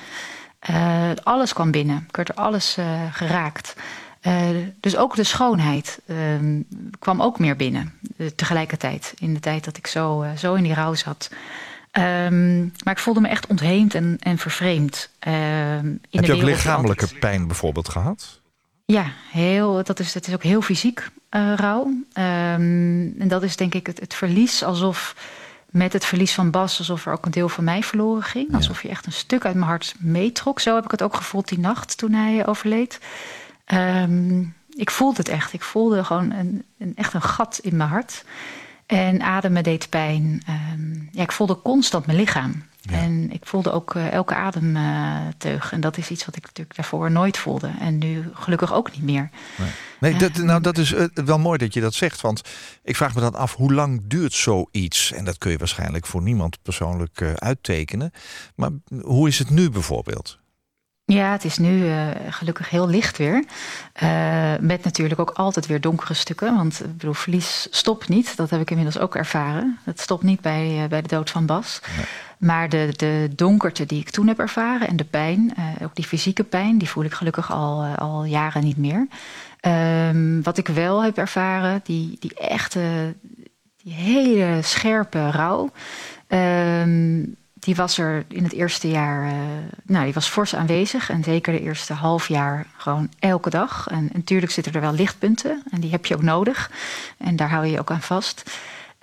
[1.23, 2.05] alles kwam binnen.
[2.09, 2.77] Ik werd er alles
[3.11, 3.77] geraakt.
[4.81, 6.61] dus ook de schoonheid ehm,
[6.99, 7.93] kwam ook meer binnen.
[8.37, 9.15] tegelijkertijd.
[9.19, 11.31] In de tijd dat ik zo, zo in die rouw zat.
[11.93, 15.11] Um, maar ik voelde me echt ontheemd en, en vervreemd.
[15.27, 18.40] Uh, in Heb de je ook lichamelijke pijn bijvoorbeeld gehad?
[18.91, 21.85] Ja, heel, dat, is, dat is ook heel fysiek uh, rouw.
[21.87, 22.05] Um,
[23.19, 25.17] en dat is denk ik het, het, verlies alsof
[25.67, 26.79] met het verlies van Bas...
[26.79, 28.55] alsof er ook een deel van mij verloren ging.
[28.55, 30.61] Alsof je echt een stuk uit mijn hart meetrok.
[30.61, 33.01] Zo heb ik het ook gevoeld die nacht toen hij overleed.
[33.75, 35.53] Um, ik voelde het echt.
[35.53, 38.25] Ik voelde gewoon een, een, echt een gat in mijn hart.
[38.87, 40.43] En ademen deed pijn.
[40.73, 42.63] Um, ja, ik voelde constant mijn lichaam.
[42.81, 42.99] Ja.
[42.99, 45.67] En ik voelde ook uh, elke ademteug.
[45.67, 47.71] Uh, en dat is iets wat ik natuurlijk daarvoor nooit voelde.
[47.81, 49.31] En nu gelukkig ook niet meer.
[49.57, 52.21] Nee, nee dat, nou, dat is uh, wel mooi dat je dat zegt.
[52.21, 52.41] Want
[52.83, 55.13] ik vraag me dan af, hoe lang duurt zoiets?
[55.13, 58.13] En dat kun je waarschijnlijk voor niemand persoonlijk uittekenen.
[58.55, 58.71] Maar
[59.03, 60.39] hoe is het nu bijvoorbeeld?
[61.13, 63.45] Ja, het is nu uh, gelukkig heel licht weer.
[64.03, 66.57] Uh, met natuurlijk ook altijd weer donkere stukken.
[66.57, 68.37] Want ik bedoel, verlies stopt niet.
[68.37, 69.79] Dat heb ik inmiddels ook ervaren.
[69.85, 71.81] Het stopt niet bij, uh, bij de dood van Bas.
[71.97, 72.07] Nee.
[72.41, 76.45] Maar de, de donkerte die ik toen heb ervaren en de pijn, ook die fysieke
[76.45, 79.07] pijn, die voel ik gelukkig al, al jaren niet meer.
[79.67, 83.15] Um, wat ik wel heb ervaren, die, die echte,
[83.83, 85.71] die hele scherpe rouw.
[86.29, 89.33] Um, die was er in het eerste jaar, uh,
[89.83, 91.11] nou, die was fors aanwezig.
[91.11, 93.87] En zeker de eerste half jaar gewoon elke dag.
[93.91, 95.63] En, en natuurlijk zitten er wel lichtpunten.
[95.71, 96.71] En die heb je ook nodig.
[97.19, 98.51] En daar hou je je ook aan vast.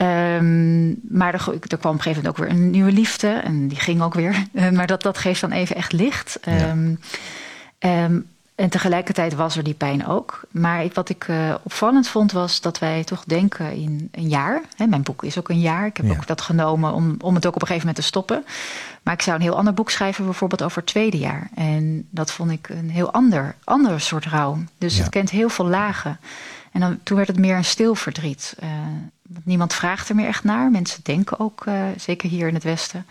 [0.01, 3.27] Um, maar er, er, kwam op een gegeven moment ook weer een nieuwe liefde.
[3.27, 4.45] En die ging ook weer.
[4.53, 6.39] Uh, maar dat, dat geeft dan even echt licht.
[6.47, 6.99] Um,
[7.79, 8.03] ja.
[8.03, 10.41] um, en tegelijkertijd was er die pijn ook.
[10.51, 14.61] Maar ik, wat ik uh, opvallend vond was dat wij toch denken in een jaar.
[14.75, 15.85] Hè, mijn boek is ook een jaar.
[15.85, 16.11] Ik heb ja.
[16.11, 18.45] ook dat genomen om, om het ook op een gegeven moment te stoppen.
[19.03, 21.49] Maar ik zou een heel ander boek schrijven, bijvoorbeeld over het tweede jaar.
[21.55, 24.57] En dat vond ik een heel ander, ander soort rouw.
[24.77, 25.01] Dus ja.
[25.01, 26.19] het kent heel veel lagen.
[26.77, 28.55] En dan, toen werd het meer een stil verdriet.
[28.63, 28.69] Uh,
[29.43, 30.71] niemand vraagt er meer echt naar.
[30.71, 33.05] Mensen denken ook, uh, zeker hier in het Westen.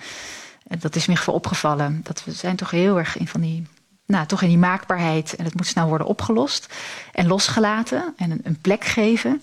[0.66, 2.00] En dat is me geval opgevallen.
[2.02, 3.66] Dat we zijn toch heel erg in van die
[4.06, 5.36] nou, toch in die maakbaarheid.
[5.36, 6.74] En het moet snel worden opgelost.
[7.12, 8.14] En losgelaten.
[8.16, 9.42] En een, een plek geven.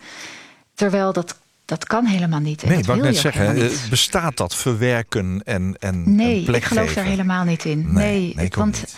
[0.73, 2.63] Terwijl dat dat kan helemaal niet.
[2.63, 6.61] En nee, wat ik net zeggen, eh, bestaat dat verwerken en, en Nee, een plek
[6.61, 7.01] ik geloof geven?
[7.01, 7.93] daar helemaal niet in.
[7.93, 8.95] Nee, want niet.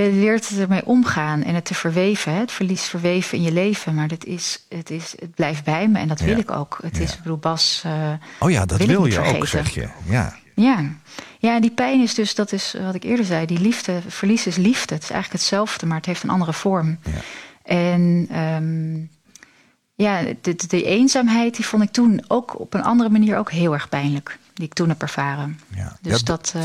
[0.00, 2.32] Je leert ermee omgaan en het te verweven.
[2.32, 2.38] Hè?
[2.38, 3.94] Het verlies verweven in je leven.
[3.94, 6.40] Maar dat is, het, is, het blijft bij me en dat wil Ja.
[6.40, 6.78] ik ook.
[6.82, 7.02] Het Ja.
[7.02, 7.82] is, ik bedoel, Bas...
[7.84, 9.88] eh, Oh ja, dat wil je ook, zeg je.
[10.04, 10.84] Ja, Ja.
[11.38, 14.56] ja, die pijn is dus, dat is wat ik eerder zei, die liefde, verlies is
[14.56, 14.94] liefde.
[14.94, 16.98] Het is eigenlijk hetzelfde, maar het heeft een andere vorm.
[17.02, 17.10] Ja.
[17.64, 18.96] En ehm,
[19.94, 23.72] ja, de, de, eenzaamheid, die vond ik toen ook op een andere manier ook heel
[23.72, 24.38] erg pijnlijk.
[24.54, 25.60] Die ik toen heb ervaren.
[25.74, 25.96] ja.
[26.00, 26.62] Dus Ja, dat, eh,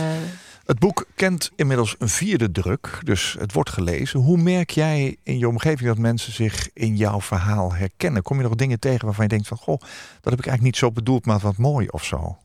[0.68, 4.20] Het boek kent inmiddels een vierde druk, dus het wordt gelezen.
[4.20, 8.24] Hoe merk jij in je omgeving dat mensen zich in jouw verhaal herkennen?
[8.24, 9.58] Kom je nog dingen tegen waarvan je denkt van...
[9.58, 12.38] goh, dat heb ik eigenlijk niet zo bedoeld, maar wat mooi of zo?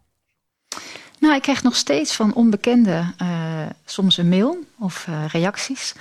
[1.18, 5.94] Nou, ik krijg nog steeds van onbekenden eh, soms een mail of eh, reacties.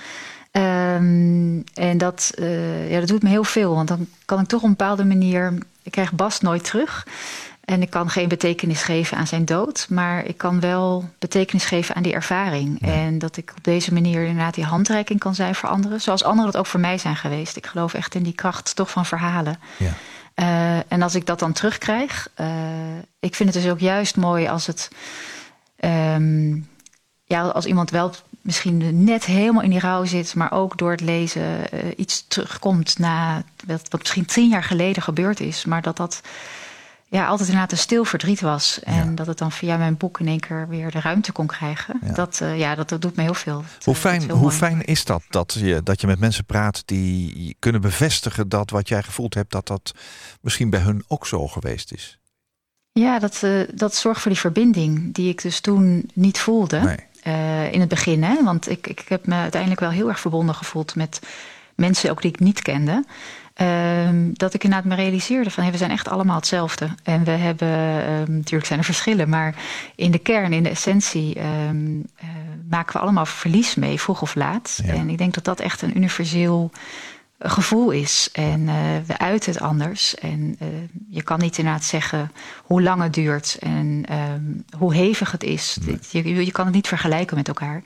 [0.51, 4.59] Ehm, en dat, eh, ja, dat doet me heel veel, want dan kan ik toch
[4.61, 5.53] op een bepaalde manier.
[5.83, 7.07] Ik krijg Bas nooit terug.
[7.61, 11.95] En ik kan geen betekenis geven aan zijn dood, maar ik kan wel betekenis geven
[11.95, 12.81] aan die ervaring.
[12.81, 16.51] En dat ik op deze manier inderdaad die handreiking kan zijn voor anderen, zoals anderen
[16.51, 17.57] dat ook voor mij zijn geweest.
[17.57, 19.59] Ik geloof echt in die kracht toch van verhalen.
[19.77, 19.93] Ja.
[20.33, 22.47] Eh, en als ik dat dan terugkrijg, eh,
[23.19, 24.89] ik vind het dus ook juist mooi als het.
[25.75, 26.55] ehm,
[27.25, 31.01] ja, als iemand wel misschien net helemaal in die rouw zit, maar ook door het
[31.01, 35.97] lezen eh, iets terugkomt na wat, wat misschien tien jaar geleden gebeurd is, maar dat
[35.97, 36.21] dat
[37.13, 38.79] ja, altijd inderdaad een stil verdriet was.
[38.83, 39.15] En Ja.
[39.15, 41.99] dat het dan via mijn boek in één keer weer de ruimte kon krijgen.
[42.05, 42.13] Ja.
[42.13, 43.55] Dat, eh, ja, dat, dat doet me heel veel.
[43.61, 44.55] Dat, Hoe eh, is fijn, hoe mooi.
[44.55, 48.87] fijn is dat, dat je, dat je met mensen praat die kunnen bevestigen dat wat
[48.87, 49.91] jij gevoeld hebt, dat dat
[50.41, 52.19] misschien bij hun ook zo geweest is?
[52.91, 56.79] Ja, dat, eh, dat zorgt voor die verbinding die ik dus toen niet voelde.
[56.79, 57.09] Nee.
[57.71, 58.23] In het begin.
[58.23, 58.43] Hè?
[58.43, 61.19] Want ik, ik heb me uiteindelijk wel heel erg verbonden gevoeld met
[61.75, 63.05] mensen ook die ik niet kende.
[63.61, 66.89] Ehm, dat ik inderdaad me realiseerde van hey, we zijn echt allemaal hetzelfde.
[67.03, 67.67] En we hebben,
[68.05, 69.55] ehm, natuurlijk zijn er verschillen, maar
[69.95, 72.27] in de kern, in de essentie, ehm, eh,
[72.69, 74.81] maken we allemaal verlies mee, vroeg of laat.
[74.85, 74.93] Ja.
[74.93, 76.71] En ik denk dat dat echt een universeel
[77.39, 78.29] gevoel is.
[78.33, 80.15] En eh, we uiten het anders.
[80.15, 80.67] En eh,
[81.09, 82.31] je kan niet inderdaad zeggen
[82.63, 84.05] hoe lang het duurt en
[84.77, 85.77] hoe hevig het is.
[86.09, 87.83] Je, je kan het niet vergelijken met elkaar.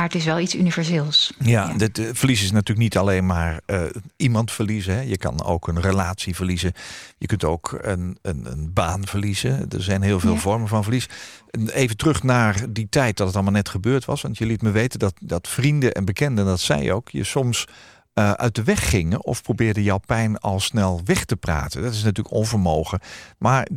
[0.00, 1.32] Maar het is wel iets universeels.
[1.38, 3.82] Ja, dit eh, verlies is natuurlijk niet alleen maar eh,
[4.16, 4.94] iemand verliezen.
[4.94, 5.00] Hè.
[5.00, 6.72] Je kan ook een relatie verliezen.
[7.18, 9.68] Je kunt ook een, een, een baan verliezen.
[9.68, 10.38] Er zijn heel veel Ja.
[10.38, 11.08] vormen van verlies.
[11.50, 14.22] En Even terug naar die tijd dat het allemaal net gebeurd was.
[14.22, 17.66] Want je liet me weten dat, dat vrienden en bekenden, dat zij ook, je soms
[18.12, 21.82] eh, uit de weg gingen of probeerden jouw pijn al snel weg te praten.
[21.82, 23.00] Dat is natuurlijk onvermogen.
[23.38, 23.68] Maar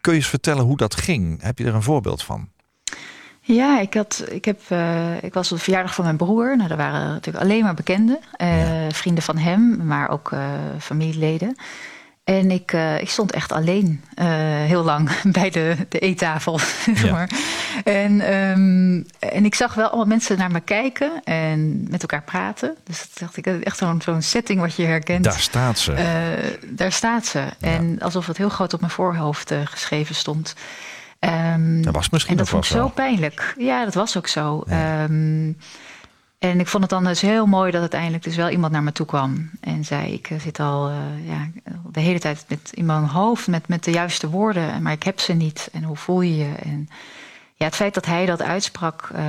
[0.00, 1.42] kun je eens vertellen hoe dat ging?
[1.42, 2.52] Heb je er een voorbeeld van?
[3.46, 6.56] Ja, ik, had, ik, heb, eh, ik was op de verjaardag van mijn broer.
[6.56, 8.18] Nou, er waren natuurlijk alleen maar bekenden.
[8.36, 8.48] eh,
[8.90, 10.40] Vrienden van hem, maar ook eh,
[10.80, 11.56] familieleden.
[12.24, 14.04] En ik, ik stond echt alleen
[14.66, 16.58] heel lang bij de, de eettafel.
[17.04, 17.26] Ja.
[17.84, 19.02] en, ehm,
[19.34, 22.76] en ik zag wel allemaal mensen naar me kijken en met elkaar praten.
[22.84, 25.24] Dus dat dacht ik, echt zo'n zo'n setting wat je herkent.
[25.24, 25.94] Daar staat ze.
[26.70, 27.44] Daar staat ze.
[27.60, 30.54] En alsof het heel groot op mijn voorhoofd geschreven stond.
[31.24, 32.88] Ehm, dat was misschien en dat vond ik zo zo.
[32.88, 33.54] pijnlijk.
[33.58, 34.62] Ja, dat was ook zo.
[34.66, 35.04] Ja.
[35.04, 35.52] Ehm,
[36.38, 38.92] en ik vond het dan dus heel mooi dat uiteindelijk dus wel iemand naar me
[38.92, 39.50] toe kwam.
[39.60, 41.48] En zei, ik eh, zit al eh, ja,
[41.92, 44.82] de hele tijd met, in mijn hoofd met, met de juiste woorden.
[44.82, 45.68] Maar ik heb ze niet.
[45.72, 46.54] En hoe voel je je?
[46.62, 46.88] En
[47.56, 49.24] ja, het feit dat hij dat uitsprak eh,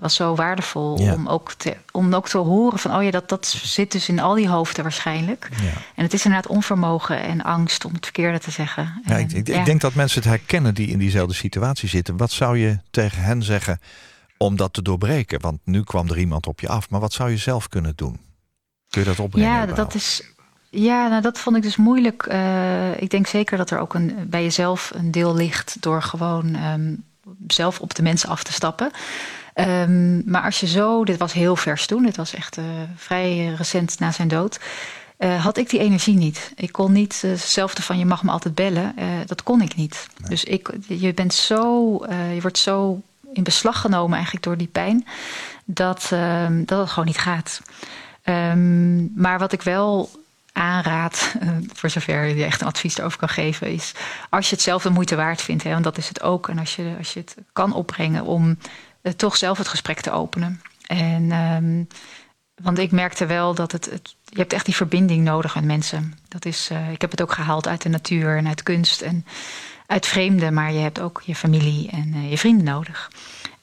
[0.00, 1.00] was zo waardevol.
[1.00, 1.14] Ja.
[1.14, 4.20] Om, ook te, om ook te horen van, oh ja, dat, dat zit dus in
[4.20, 5.48] al die hoofden waarschijnlijk.
[5.62, 5.72] Ja.
[5.94, 9.02] En het is inderdaad onvermogen en angst om het verkeerde te zeggen.
[9.04, 12.16] Ja, En, ik, ik, denk dat mensen het herkennen die in diezelfde situatie zitten.
[12.16, 13.80] Wat zou je tegen hen zeggen
[14.36, 15.40] om dat te doorbreken?
[15.40, 18.20] Want nu kwam er iemand op je af, maar wat zou je zelf kunnen doen?
[18.88, 19.50] Kun je dat opbrengen?
[19.50, 19.92] Ja, überhaupt?
[19.92, 20.32] dat is.
[20.70, 22.22] Ja, nou, dat vond ik dus moeilijk.
[22.22, 26.54] Eh, ik denk zeker dat er ook een, bij jezelf een deel ligt door gewoon
[26.54, 26.94] ehm,
[27.46, 28.90] zelf op de mensen af te stappen.
[29.54, 32.64] Ehm, maar als je zo, dit was heel vers toen, dit was echt eh,
[32.96, 34.60] vrij recent na zijn dood.
[35.16, 36.52] eh, had ik die energie niet.
[36.56, 38.94] Ik kon niet eh, hetzelfde van je mag me altijd bellen.
[39.26, 40.06] dat kon ik niet.
[40.28, 41.92] Dus ik, je bent zo,
[42.34, 43.00] je wordt zo
[43.32, 45.06] in beslag genomen eigenlijk door die pijn,
[45.64, 47.60] dat, ehm, dat het gewoon niet gaat.
[48.22, 50.10] Ehm, maar wat ik wel
[50.58, 53.92] aanraad, eh, voor zover je echt een advies erover kan geven, is
[54.30, 56.58] als je het zelf de moeite waard vindt, hè, want dat is het ook, en
[56.58, 58.58] als je, als je het kan opbrengen om
[59.02, 60.60] eh, toch zelf het gesprek te openen.
[60.86, 61.84] En, ehm,
[62.62, 66.18] want ik merkte wel dat het, het, je hebt echt die verbinding nodig met mensen.
[66.28, 69.24] Dat is, eh, ik heb het ook gehaald uit de natuur en uit kunst en
[69.86, 73.10] uit vreemden, maar je hebt ook je familie en je vrienden nodig.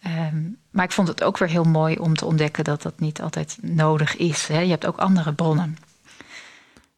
[0.02, 0.38] Ehm,
[0.72, 3.58] maar ik vond het ook weer heel mooi om te ontdekken dat dat niet altijd
[3.62, 4.48] nodig is.
[4.48, 4.60] Hè.
[4.60, 5.78] Je hebt ook andere bronnen.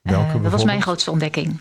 [0.07, 1.59] Welke Eh, dat was mijn grootste ontdekking.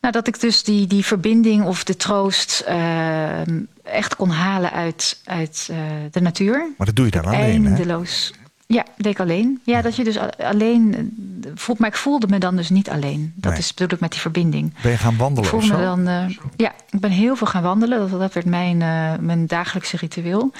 [0.00, 3.40] Nou, dat ik dus die, die verbinding of de troost uh,
[3.82, 5.76] echt kon halen uit, uit uh,
[6.10, 6.72] de natuur.
[6.76, 8.32] Maar dat doe je dan alleen, Eindeloos.
[8.66, 9.60] Ja, deed ik alleen.
[9.64, 11.12] Ja, dat je dus alleen
[11.54, 13.32] voelt, maar ik voelde me dan dus niet alleen.
[13.36, 14.74] Dat is bedoel ik met die verbinding.
[14.82, 15.76] Ben je gaan wandelen ik of zo?
[15.76, 17.98] Me dan, uh, ja, ik ben heel veel gaan wandelen.
[17.98, 20.52] Dat, dat werd mijn, uh, mijn dagelijkse ritueel.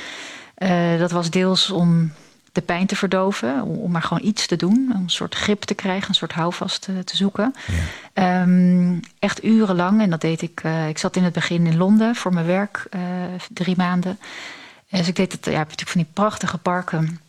[0.58, 2.12] Uh, dat was deels om
[2.52, 3.62] de pijn te verdoven.
[3.62, 4.90] Om maar gewoon iets te doen.
[4.94, 7.54] Een soort grip te krijgen, een soort houvast te, te zoeken.
[8.14, 8.42] Ja.
[8.42, 10.00] Um, echt urenlang.
[10.00, 10.62] En dat deed ik.
[10.64, 13.00] Uh, ik zat in het begin in Londen voor mijn werk, uh,
[13.48, 14.18] drie maanden.
[14.90, 15.44] Dus ik deed het.
[15.44, 17.20] Ja, natuurlijk van die prachtige parken.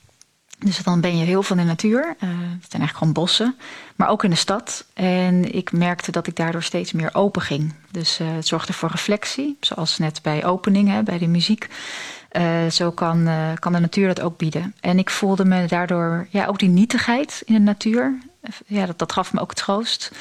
[0.65, 1.99] Dus dan ben je heel veel in de natuur.
[1.99, 3.55] Uh, het zijn eigenlijk gewoon bossen.
[3.95, 4.85] Maar ook in de stad.
[4.93, 7.73] En ik merkte dat ik daardoor steeds meer open ging.
[7.91, 9.57] Dus uh, het zorgde voor reflectie.
[9.59, 11.67] Zoals net bij openingen, bij de muziek.
[12.37, 14.73] Uh, zo kan, uh, kan de natuur dat ook bieden.
[14.79, 18.17] En ik voelde me daardoor, ja, ook die nietigheid in de natuur.
[18.65, 20.11] Ja, dat, dat gaf me ook troost.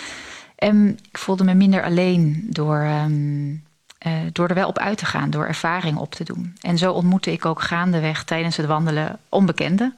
[0.57, 3.65] En ik voelde me minder alleen door, um,
[4.07, 6.57] uh, door er wel op uit te gaan, door ervaring op te doen.
[6.61, 9.97] En zo ontmoette ik ook gaandeweg tijdens het wandelen onbekenden.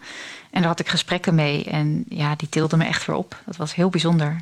[0.51, 1.64] En daar had ik gesprekken mee.
[1.64, 3.40] En ja, die tilden me echt weer op.
[3.46, 4.37] Dat was heel bijzonder.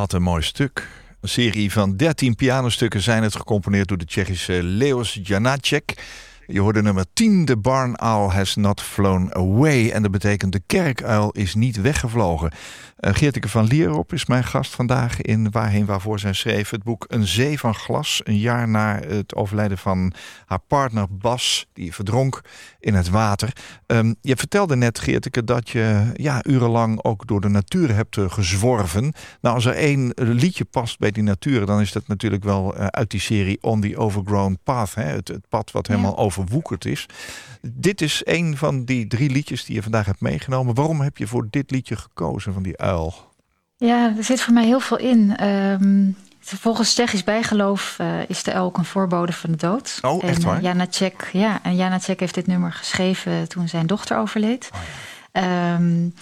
[0.00, 0.88] Wat een mooi stuk.
[1.20, 5.94] Een serie van 13 pianostukken zijn het gecomponeerd door de Tsjechische Leos Janacek.
[6.52, 9.90] Je hoorde nummer 10, The Barn Owl Has Not Flown Away.
[9.90, 12.50] En dat betekent de kerkuil is niet weggevlogen.
[13.00, 17.04] Uh, Geerteke van Lierop is mijn gast vandaag in Waarheen Waarvoor zij schreef het boek
[17.08, 18.20] Een Zee van Glas.
[18.24, 20.12] Een jaar na het overlijden van
[20.46, 22.40] haar partner Bas, die verdronk
[22.80, 23.52] in het water.
[23.86, 28.30] Um, je vertelde net, Geerteke, dat je ja, urenlang ook door de natuur hebt uh,
[28.30, 29.12] gezworven.
[29.40, 32.86] Nou, als er één liedje past bij die natuur, dan is dat natuurlijk wel uh,
[32.86, 34.94] uit die serie On the Overgrown Path.
[34.94, 35.04] Hè?
[35.04, 36.16] Het, het pad wat helemaal ja.
[36.40, 37.06] Overwoekerd is.
[37.62, 40.74] Dit is een van die drie liedjes die je vandaag hebt meegenomen.
[40.74, 43.14] Waarom heb je voor dit liedje gekozen van die uil?
[43.76, 45.46] Ja, er zit voor mij heel veel in.
[45.46, 49.98] Um, volgens Tsjechisch bijgeloof uh, is de uil ook een voorbode van de dood.
[50.02, 50.54] Oh, echt waar?
[50.54, 54.70] En, uh, Janacek, ja, en Janacek heeft dit nummer geschreven toen zijn dochter overleed.
[54.72, 54.80] Oh,
[55.32, 55.74] ja.
[55.74, 56.14] um,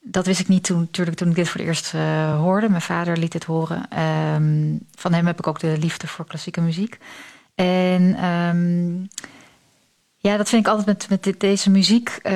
[0.00, 2.68] dat wist ik niet toen, natuurlijk toen ik dit voor het eerst uh, hoorde.
[2.68, 4.00] Mijn vader liet het horen.
[4.34, 6.98] Um, van hem heb ik ook de liefde voor klassieke muziek.
[7.54, 9.08] En um,
[10.28, 12.18] ja, dat vind ik altijd met, met dit, deze muziek.
[12.22, 12.32] Uh,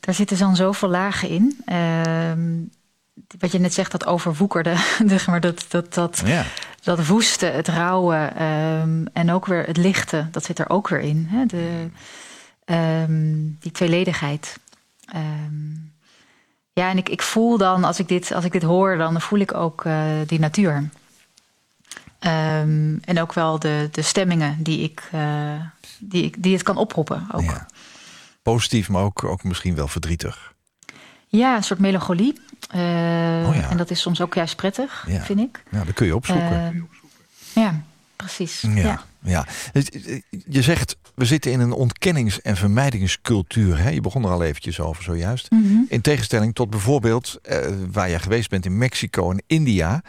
[0.00, 1.62] daar zitten dan zoveel lagen in.
[1.66, 2.32] Uh,
[3.38, 4.74] wat je net zegt, dat overwoekerde.
[5.26, 6.44] maar, dat, dat, dat, ja.
[6.82, 8.32] dat woeste, het rauwe.
[8.82, 11.26] Um, en ook weer het lichte, dat zit er ook weer in.
[11.30, 11.46] Hè?
[11.46, 11.88] De,
[13.04, 14.58] um, die tweeledigheid.
[15.16, 15.92] Um,
[16.72, 19.38] ja, en ik, ik voel dan, als ik, dit, als ik dit hoor, dan voel
[19.38, 20.88] ik ook uh, die natuur.
[22.20, 25.08] En ook wel de, de stemmingen die ik...
[25.14, 25.20] Uh,
[26.00, 27.26] die, die het kan oproepen.
[27.32, 27.42] Ook.
[27.42, 27.66] Ja.
[28.42, 30.52] Positief, maar ook, ook misschien wel verdrietig.
[31.26, 32.32] Ja, een soort melancholie.
[32.74, 32.80] Uh,
[33.48, 33.70] oh ja.
[33.70, 35.22] En dat is soms ook juist prettig, ja.
[35.22, 35.62] vind ik.
[35.70, 36.74] Ja, dat kun je opzoeken.
[36.74, 36.82] Uh,
[37.54, 37.82] ja,
[38.16, 38.60] precies.
[38.60, 39.46] Ja, ja.
[40.46, 43.78] Je zegt, we zitten in een ontkennings- en vermijdingscultuur.
[43.78, 43.88] Hè?
[43.88, 45.50] Je begon er al eventjes over zojuist.
[45.50, 45.60] Mhm.
[45.60, 45.86] Mm -hmm.
[45.88, 47.56] In tegenstelling tot bijvoorbeeld uh,
[47.92, 50.02] waar je geweest bent in Mexico en India.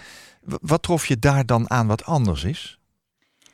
[0.44, 2.80] Wat trof je daar dan aan wat anders is?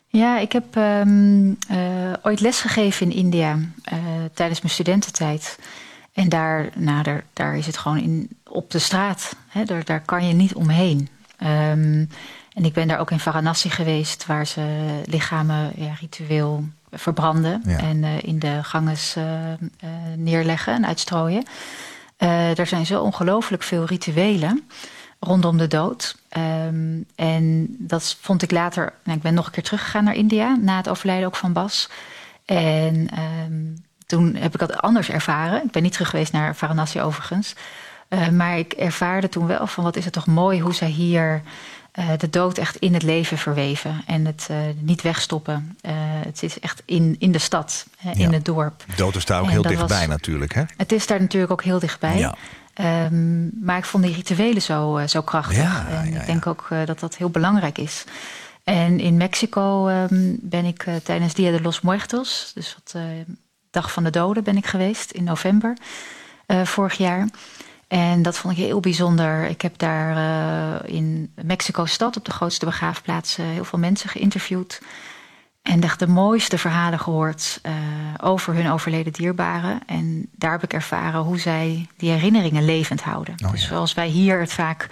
[0.07, 3.99] Ja, ik heb um, uh, ooit lesgegeven in India uh,
[4.33, 5.59] tijdens mijn studententijd.
[6.13, 9.35] En daar, nou, daar, daar is het gewoon in, op de straat.
[9.47, 11.09] Hè, daar, daar kan je niet omheen.
[11.43, 12.09] Um,
[12.53, 17.77] en ik ben daar ook in Varanasi geweest, waar ze lichamen ja, ritueel verbranden Ja.
[17.77, 19.15] en uh, in de ganges
[20.15, 21.43] neerleggen en uitstrooien.
[22.57, 24.67] er zijn zo ongelooflijk veel rituelen
[25.19, 26.17] rondom de dood.
[26.65, 28.93] Um, en dat vond ik later.
[29.03, 31.89] Nou, ik ben nog een keer teruggegaan naar India na het overlijden ook van Bas.
[32.45, 33.07] En
[33.45, 35.63] um, toen heb ik dat anders ervaren.
[35.63, 37.55] Ik ben niet terug geweest naar Varanasi overigens.
[38.09, 41.41] Uh, maar ik ervaarde toen wel van wat is het toch mooi hoe zij hier
[41.99, 44.03] uh, de dood echt in het leven verweven.
[44.05, 45.77] En het uh, niet wegstoppen.
[46.25, 48.29] Het is echt in, in de stad, hè, in Ja.
[48.29, 48.83] het dorp.
[48.95, 50.53] Dood is daar ook En heel dichtbij was- natuurlijk.
[50.53, 50.63] Hè?
[50.77, 52.17] Het is daar natuurlijk ook heel dichtbij.
[52.17, 52.35] Ja.
[52.81, 55.57] Um, maar ik vond die rituelen zo, uh, zo krachtig.
[55.57, 58.03] Ja, en ja, ik denk ook uh, dat dat heel belangrijk is.
[58.63, 63.01] En in Mexico um, ben ik uh, tijdens Dia de los Muertos, dus wat
[63.71, 65.77] Dag van de Doden, ben ik geweest in november
[66.63, 67.27] vorig jaar.
[67.87, 69.45] En dat vond ik heel bijzonder.
[69.45, 74.81] Ik heb daar in Mexico-stad, op de grootste begraafplaats, heel veel mensen geïnterviewd.
[75.67, 77.73] En echt de mooiste verhalen gehoord uh,
[78.17, 79.79] over hun overleden dierbaren.
[79.85, 83.35] En daar heb ik ervaren hoe zij die herinneringen levend houden.
[83.45, 83.67] Oh, dus ja.
[83.67, 84.87] zoals wij hier het vaak.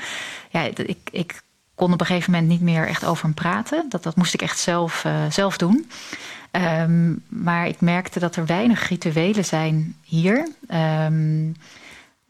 [0.50, 1.42] Ja, ik, ik
[1.76, 3.86] kon op een gegeven moment niet meer echt over hem praten.
[3.90, 5.90] Dat, dat moest ik echt zelf, uh, zelf doen.
[6.52, 10.50] Um, maar ik merkte dat er weinig rituelen zijn hier.
[10.70, 11.56] Um,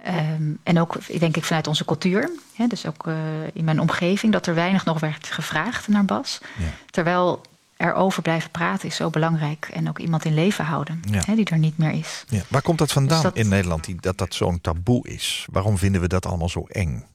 [0.08, 2.32] um, en ook, denk ik, vanuit onze cultuur.
[2.56, 3.16] Hè, dus ook uh,
[3.54, 6.42] in mijn omgeving, dat er weinig nog werd gevraagd naar Bas.
[6.58, 6.66] Ja.
[6.90, 7.42] Terwijl
[7.78, 9.70] erover blijven praten is zo belangrijk.
[9.74, 11.22] En ook iemand in leven houden, Ja.
[11.26, 12.24] hè, die er niet meer is.
[12.30, 12.42] Ja.
[12.50, 15.48] Waar komt dat vandaan Dus dat- in Nederland, die, dat dat zo'n taboe is?
[15.52, 17.06] Waarom vinden we dat allemaal zo eng?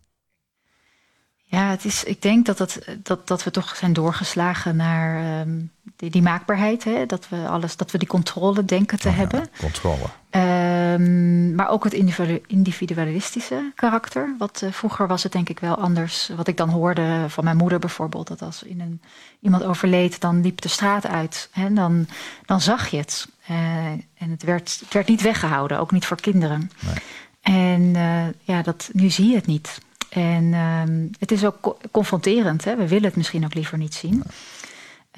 [1.51, 5.71] Ja, het is, ik denk dat, het, dat, dat we toch zijn doorgeslagen naar um,
[5.97, 6.85] die, die, maakbaarheid.
[6.85, 7.07] Hè?
[7.07, 9.49] Dat, we alles, dat we die controle denken te Oh, ja, hebben.
[9.59, 10.05] Controle.
[10.31, 14.35] Um, maar ook het individu individualistische karakter.
[14.39, 16.31] Wat, uh, vroeger was het denk ik wel anders.
[16.37, 18.29] Wat ik dan hoorde van mijn moeder bijvoorbeeld.
[18.29, 19.03] Dat als in een,
[19.41, 21.49] iemand overleed, dan liep de straat uit.
[21.53, 21.73] Hè?
[21.73, 22.07] Dan,
[22.47, 23.29] dan zag je het.
[23.51, 26.71] Uh, en het werd, het werd niet weggehouden, ook niet voor kinderen.
[26.81, 26.95] Nee.
[27.41, 29.79] En uh, ja, dat, nu zie je het niet.
[30.11, 32.65] En um, het is ook co confronterend.
[32.65, 32.77] Hè?
[32.77, 34.23] We willen het misschien ook liever niet zien.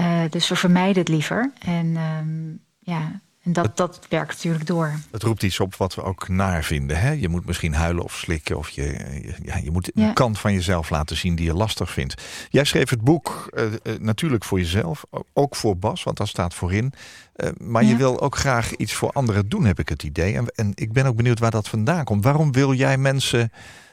[0.01, 1.53] Uh, dus we vermijden het liever.
[1.59, 4.93] En um, ja, en dat, dat werkt natuurlijk door.
[5.11, 7.01] Het roept iets op wat we ook naar vinden.
[7.01, 7.11] Hè?
[7.11, 8.59] Je moet misschien huilen of slikken.
[8.59, 11.91] Of je, je, ja, je moet een kant van jezelf laten zien die je lastig
[11.91, 12.23] vindt.
[12.49, 15.05] Jij schreef het boek uh, uh, natuurlijk voor jezelf.
[15.33, 16.93] Ook voor Bas, want dat staat voorin.
[17.37, 17.89] Uh, maar Ja.
[17.89, 20.37] je wil ook graag iets voor anderen doen, heb ik het idee.
[20.37, 22.25] En, en ik ben ook benieuwd waar dat vandaan komt.
[22.25, 23.53] Waarom wil jij mensen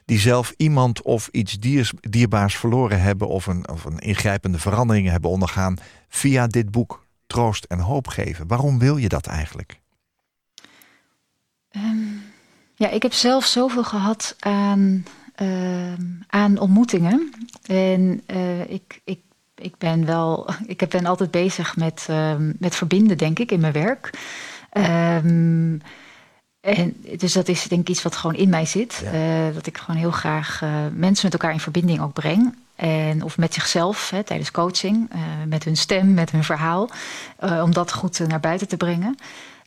[0.09, 3.27] die zelf iemand of iets diers, dierbaars verloren hebben...
[3.27, 8.47] Of een, of een ingrijpende verandering hebben ondergaan via dit boek troost en hoop geven.
[8.47, 9.79] Waarom wil je dat eigenlijk?
[11.71, 11.97] Ehm,
[12.75, 15.05] ja, ik heb zelf zoveel gehad aan,
[15.35, 17.31] ehm, aan ontmoetingen.
[17.65, 19.19] En uh, ik, ik,
[19.55, 23.73] ik ben wel, ik ben altijd bezig met, ehm, met verbinden, denk ik, in mijn
[23.73, 24.09] werk.
[26.61, 29.01] En dus dat is denk ik iets wat gewoon in mij zit.
[29.03, 29.11] Uh,
[29.53, 32.55] dat ik gewoon heel graag uh, mensen met elkaar in verbinding ook breng.
[32.75, 36.89] En, of met zichzelf hè, tijdens coaching, uh, met hun stem, met hun verhaal.
[37.39, 39.17] om dat goed naar buiten te brengen.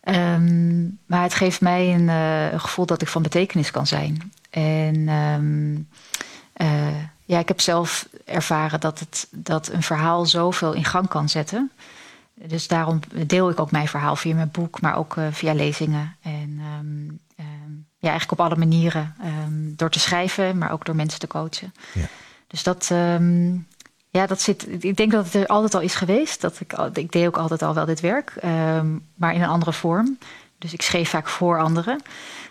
[0.04, 4.32] Um, maar het geeft mij een gevoel dat ik van betekenis kan zijn.
[4.50, 5.88] En um,
[7.24, 11.70] ja, ik heb zelf ervaren dat, het, dat een verhaal zoveel in gang kan zetten.
[12.46, 16.16] Dus daarom deel ik ook mijn verhaal via mijn boek, maar ook uh, via lezingen.
[16.22, 19.14] En um, um, ja, eigenlijk op alle manieren.
[19.44, 21.74] Um, door te schrijven, maar ook door mensen te coachen.
[21.94, 22.06] Ja.
[22.46, 22.90] Dus dat,
[24.10, 24.84] ja, dat zit.
[24.84, 26.40] Ik denk dat het er altijd al is geweest.
[26.40, 28.34] Dat ik, ik deed ook altijd al wel dit werk,
[29.14, 30.18] maar in een andere vorm.
[30.58, 32.02] Dus ik schreef vaak voor anderen.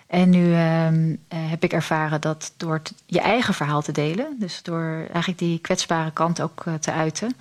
[0.08, 0.88] En nu uh,
[1.30, 6.12] heb ik ervaren dat door je eigen verhaal te delen, dus door eigenlijk die kwetsbare
[6.12, 7.36] kant ook uh, te uiten,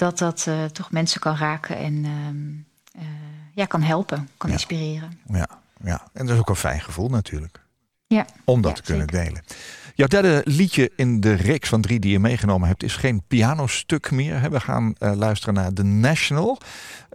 [0.00, 1.94] dat dat uh, toch mensen kan raken en
[2.96, 3.02] uh,
[3.54, 5.18] ja, kan helpen, kan inspireren.
[5.26, 5.48] Ja,
[5.84, 7.60] ja, en dat is ook een fijn gevoel natuurlijk.
[8.06, 8.26] Ja.
[8.44, 9.44] Om dat te kunnen delen.
[9.94, 14.10] Jouw derde liedje in de reeks van drie die je meegenomen hebt is geen pianostuk
[14.10, 14.50] meer.
[14.50, 16.58] We gaan uh, luisteren naar The National.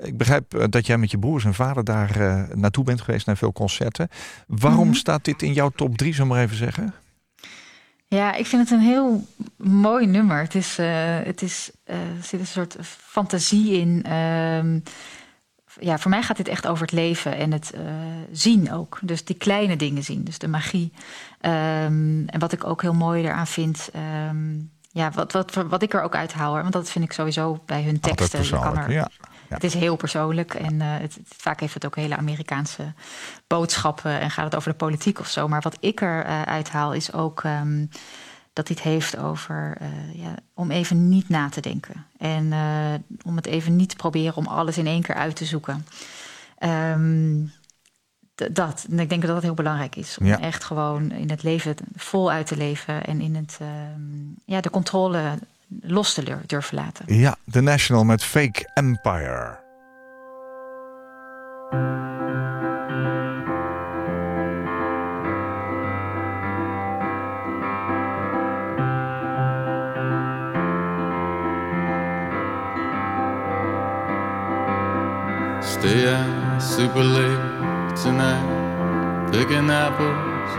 [0.01, 3.53] Ik begrijp dat jij met je broers en vader daar naartoe bent geweest naar veel
[3.53, 4.09] concerten.
[4.47, 4.95] Waarom mm -hmm.
[4.95, 6.93] staat dit in jouw top drie, we maar even zeggen?
[8.07, 9.27] Ja, ik vind het een heel
[9.57, 10.41] mooi nummer.
[10.41, 10.87] Het is, uh,
[11.23, 14.05] het is, uh, er zit een soort fantasie in.
[14.07, 14.81] Uh,
[15.79, 17.81] ja, voor mij gaat dit echt over het leven en het uh,
[18.31, 18.99] zien ook.
[19.01, 20.91] Dus die kleine dingen zien, dus de magie.
[21.41, 23.89] Um, en wat ik ook heel mooi eraan vind.
[24.29, 27.83] Um, ja, wat, wat, wat ik er ook uithaal, want dat vind ik sowieso bij
[27.83, 28.43] hun teksten.
[28.43, 29.09] Je kan er, ja.
[29.49, 32.93] Het is heel persoonlijk en uh, het, vaak heeft het ook hele Amerikaanse
[33.47, 35.47] boodschappen en gaat het over de politiek of zo.
[35.47, 37.89] Maar wat ik er uh, uithaal is ook um,
[38.55, 42.05] dat dit heeft over uh, ja, om even niet na te denken.
[42.17, 42.53] En
[43.23, 45.85] om het even niet te proberen om alles in één keer uit te zoeken.
[46.59, 47.51] Um,
[48.35, 48.85] dat.
[48.89, 50.17] En ik denk dat dat heel belangrijk is.
[50.17, 50.39] Om ja.
[50.39, 55.39] echt gewoon in het leven voluit te leven en in het, um, ja, de controle
[55.81, 57.15] los te durven laten.
[57.15, 59.63] Ja, The National met Fake Empire.
[75.85, 80.51] Stay out super late tonight, picking apples,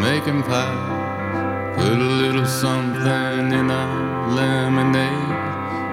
[0.00, 1.76] making pies.
[1.76, 5.28] Put a little something in our lemonade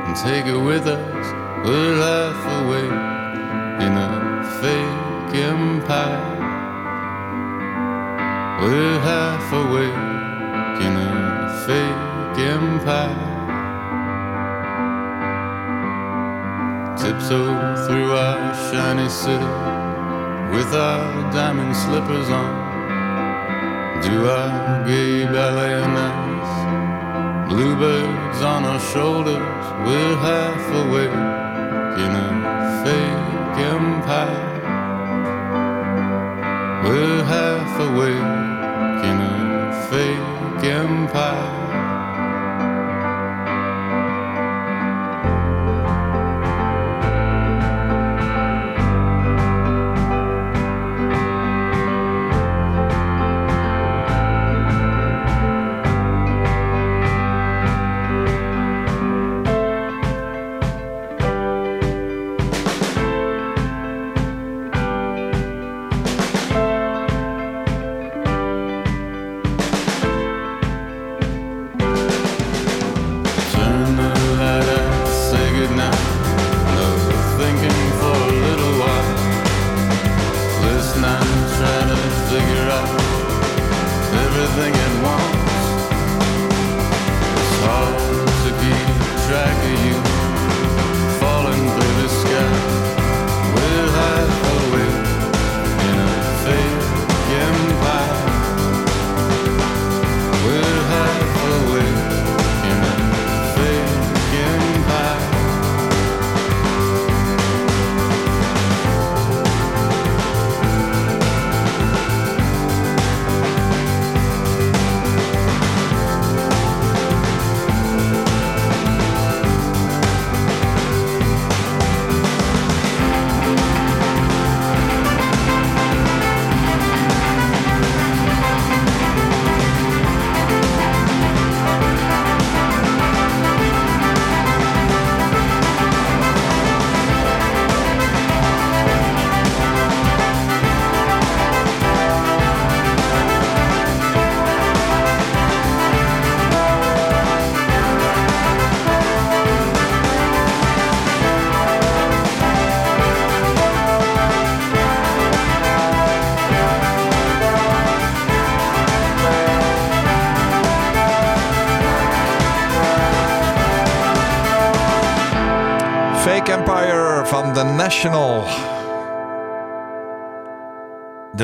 [0.05, 1.27] and take it with us.
[1.65, 3.03] We're half awake
[3.86, 4.11] in a
[4.61, 6.38] fake empire.
[8.61, 10.05] We're half awake
[10.86, 13.28] in a fake empire.
[17.20, 19.51] Tiptoe through our shiny city
[20.55, 22.49] with our diamond slippers on
[24.01, 27.51] do our gay ballet nights.
[27.51, 31.20] Bluebirds on our shoulders, we're half awake
[32.03, 32.30] in a
[32.84, 34.45] fake empire.
[36.86, 38.30] We're half awake
[39.09, 41.59] in a fake empire.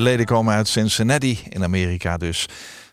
[0.06, 2.47] Leden komen uit Cincinnati in Amerika dus.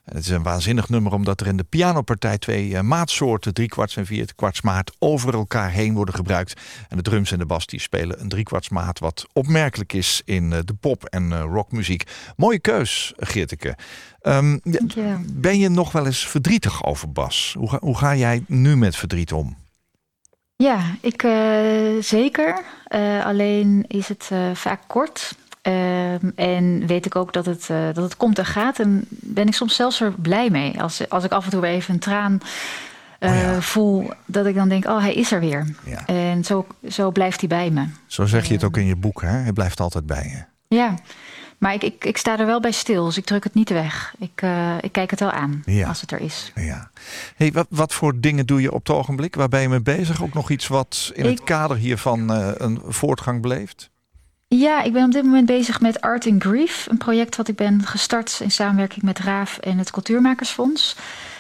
[0.05, 4.07] Het is een waanzinnig nummer omdat er in de pianopartij twee eh, maatsoorten, driekwarts en
[4.07, 6.61] vierkwarts maat, over elkaar heen worden gebruikt.
[6.89, 10.53] En de drums en de bas die spelen een driekwarts maat, wat opmerkelijk is in
[10.53, 12.03] eh, de pop- en eh, rockmuziek.
[12.37, 13.77] Mooie keus, Geerteke.
[14.23, 14.61] Um,
[15.33, 17.55] ben je nog wel eens verdrietig over Bas?
[17.59, 19.57] Hoe ga, hoe ga jij nu met verdriet om?
[20.57, 21.27] Ja, ik
[22.01, 22.63] zeker.
[23.25, 25.35] Alleen is het vaak kort.
[25.63, 28.79] Ehm, en weet ik ook dat het, dat het komt en gaat.
[28.79, 30.83] En ben ik soms zelfs er blij mee.
[30.83, 32.41] Als, als ik af en toe even een traan
[33.23, 33.61] oh ja.
[33.61, 35.67] voel, dat ik dan denk: oh, hij is er weer.
[35.85, 36.07] Ja.
[36.07, 37.87] En zo, zo blijft hij bij me.
[38.07, 39.29] Zo zeg je het ook in je boek, hè?
[39.29, 40.77] Hij blijft altijd bij je.
[40.77, 40.95] Ja.
[41.59, 44.15] Maar ik, ik, ik, sta er wel bij stil, dus ik druk het niet weg.
[44.19, 45.89] Ik, uh, ik kijk het wel aan ja.
[45.89, 46.53] als het er is.
[46.55, 46.91] Ja.
[47.37, 49.35] Hey, wat, wat voor dingen doe je op het ogenblik?
[49.35, 50.23] Waar ben je mee bezig?
[50.23, 53.91] Ook nog iets wat in ik, het kader hiervan een voortgang beleeft?
[54.59, 56.87] Ja, ik ben op dit moment bezig met Art in Grief.
[56.91, 60.97] Een project wat ik ben gestart in samenwerking met Raaf en het Cultuurmakersfonds.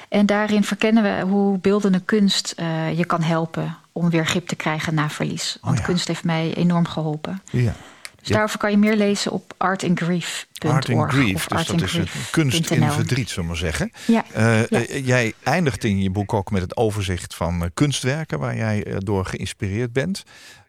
[0.08, 4.56] En daarin verkennen we hoe beeldende kunst uh, je kan helpen om weer grip te
[4.56, 5.58] krijgen na verlies.
[5.60, 5.86] Want oh ja.
[5.86, 7.42] kunst heeft mij enorm geholpen.
[7.50, 7.74] Ja.
[8.20, 10.74] Dus daarover kan je meer lezen op artandgrief.org.
[10.74, 13.92] Art in Grief, dus dat is een kunst in verdriet, zullen we maar zeggen.
[14.06, 14.24] Ja.
[14.36, 14.98] Uh, ja.
[14.98, 18.38] Jij eindigt in je boek ook met het overzicht van kunstwerken...
[18.38, 20.24] waar jij door geïnspireerd bent.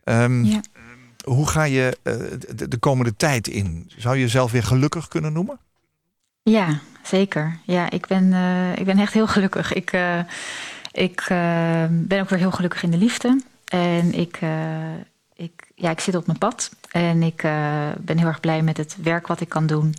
[0.06, 0.62] Um, ja.
[1.24, 2.14] Hoe ga je uh,
[2.56, 3.92] de, de, komende tijd in?
[3.98, 5.60] Zou je jezelf weer gelukkig kunnen noemen?
[6.44, 7.60] Ja, zeker.
[7.66, 9.74] Ja, ik ben, uh, ik ben echt heel gelukkig.
[9.74, 10.20] Ik, uh,
[10.92, 11.26] ik
[11.90, 13.42] ben ook weer heel gelukkig in de liefde.
[13.66, 14.40] En ik,
[15.36, 16.72] ik, ja, ik zit op mijn pad.
[16.92, 17.42] En ik
[17.98, 19.94] ben heel erg blij met het werk wat ik kan doen.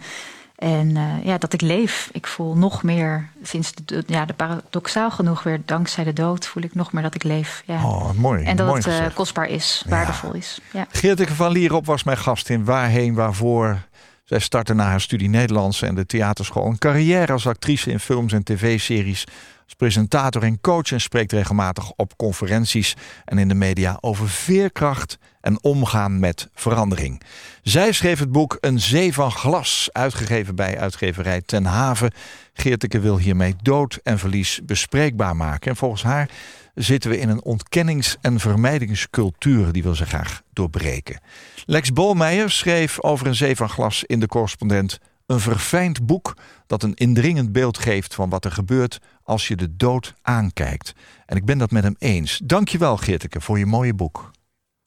[0.65, 2.09] En uh, ja, dat ik leef.
[2.12, 6.62] Ik voel nog meer, sinds de, ja, de paradoxaal genoeg weer, dankzij de dood, voel
[6.62, 7.62] ik nog meer dat ik leef.
[7.67, 7.85] Ja.
[7.85, 8.45] Oh, mooi.
[8.45, 10.61] En dat mooi het uh, kostbaar is, waardevol is.
[10.73, 10.87] Ja.
[10.91, 13.79] Geerteke van Lierop was mijn gast in Waarheen, Waarvoor.
[14.25, 18.33] Zij startte na haar studie Nederlands en de theaterschool een carrière als actrice in films
[18.33, 19.25] en tv-series.
[19.65, 25.19] Als presentator en coach en spreekt regelmatig op conferenties en in de media over veerkracht
[25.41, 27.23] en omgaan met verandering.
[27.62, 32.12] Zij schreef het boek Een Zee van Glas, uitgegeven bij uitgeverij Ten Haven.
[32.53, 35.71] Geerteke wil hiermee dood en verlies bespreekbaar maken.
[35.71, 36.31] En volgens haar
[36.75, 41.21] zitten we in een ontkennings- en vermijdingscultuur die wil ze graag doorbreken.
[41.65, 46.37] Lex Bolmeijer schreef over Een Zee van Glas in de correspondent een verfijnd boek
[46.67, 50.93] dat een indringend beeld geeft van wat er gebeurt als je de dood aankijkt.
[51.27, 52.41] En ik ben dat met hem eens.
[52.45, 54.31] Dankjewel Geerteke voor je mooie boek.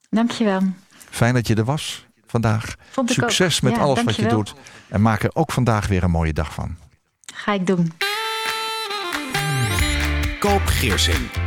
[0.09, 0.61] Dankjewel.
[1.09, 2.75] Fijn dat je er was vandaag.
[2.91, 4.53] Vond Succes met ja, alles wat je doet.
[4.89, 6.75] En maak er ook vandaag weer een mooie dag van.
[7.33, 7.91] Ga ik doen.
[10.39, 11.46] Koop Geersing.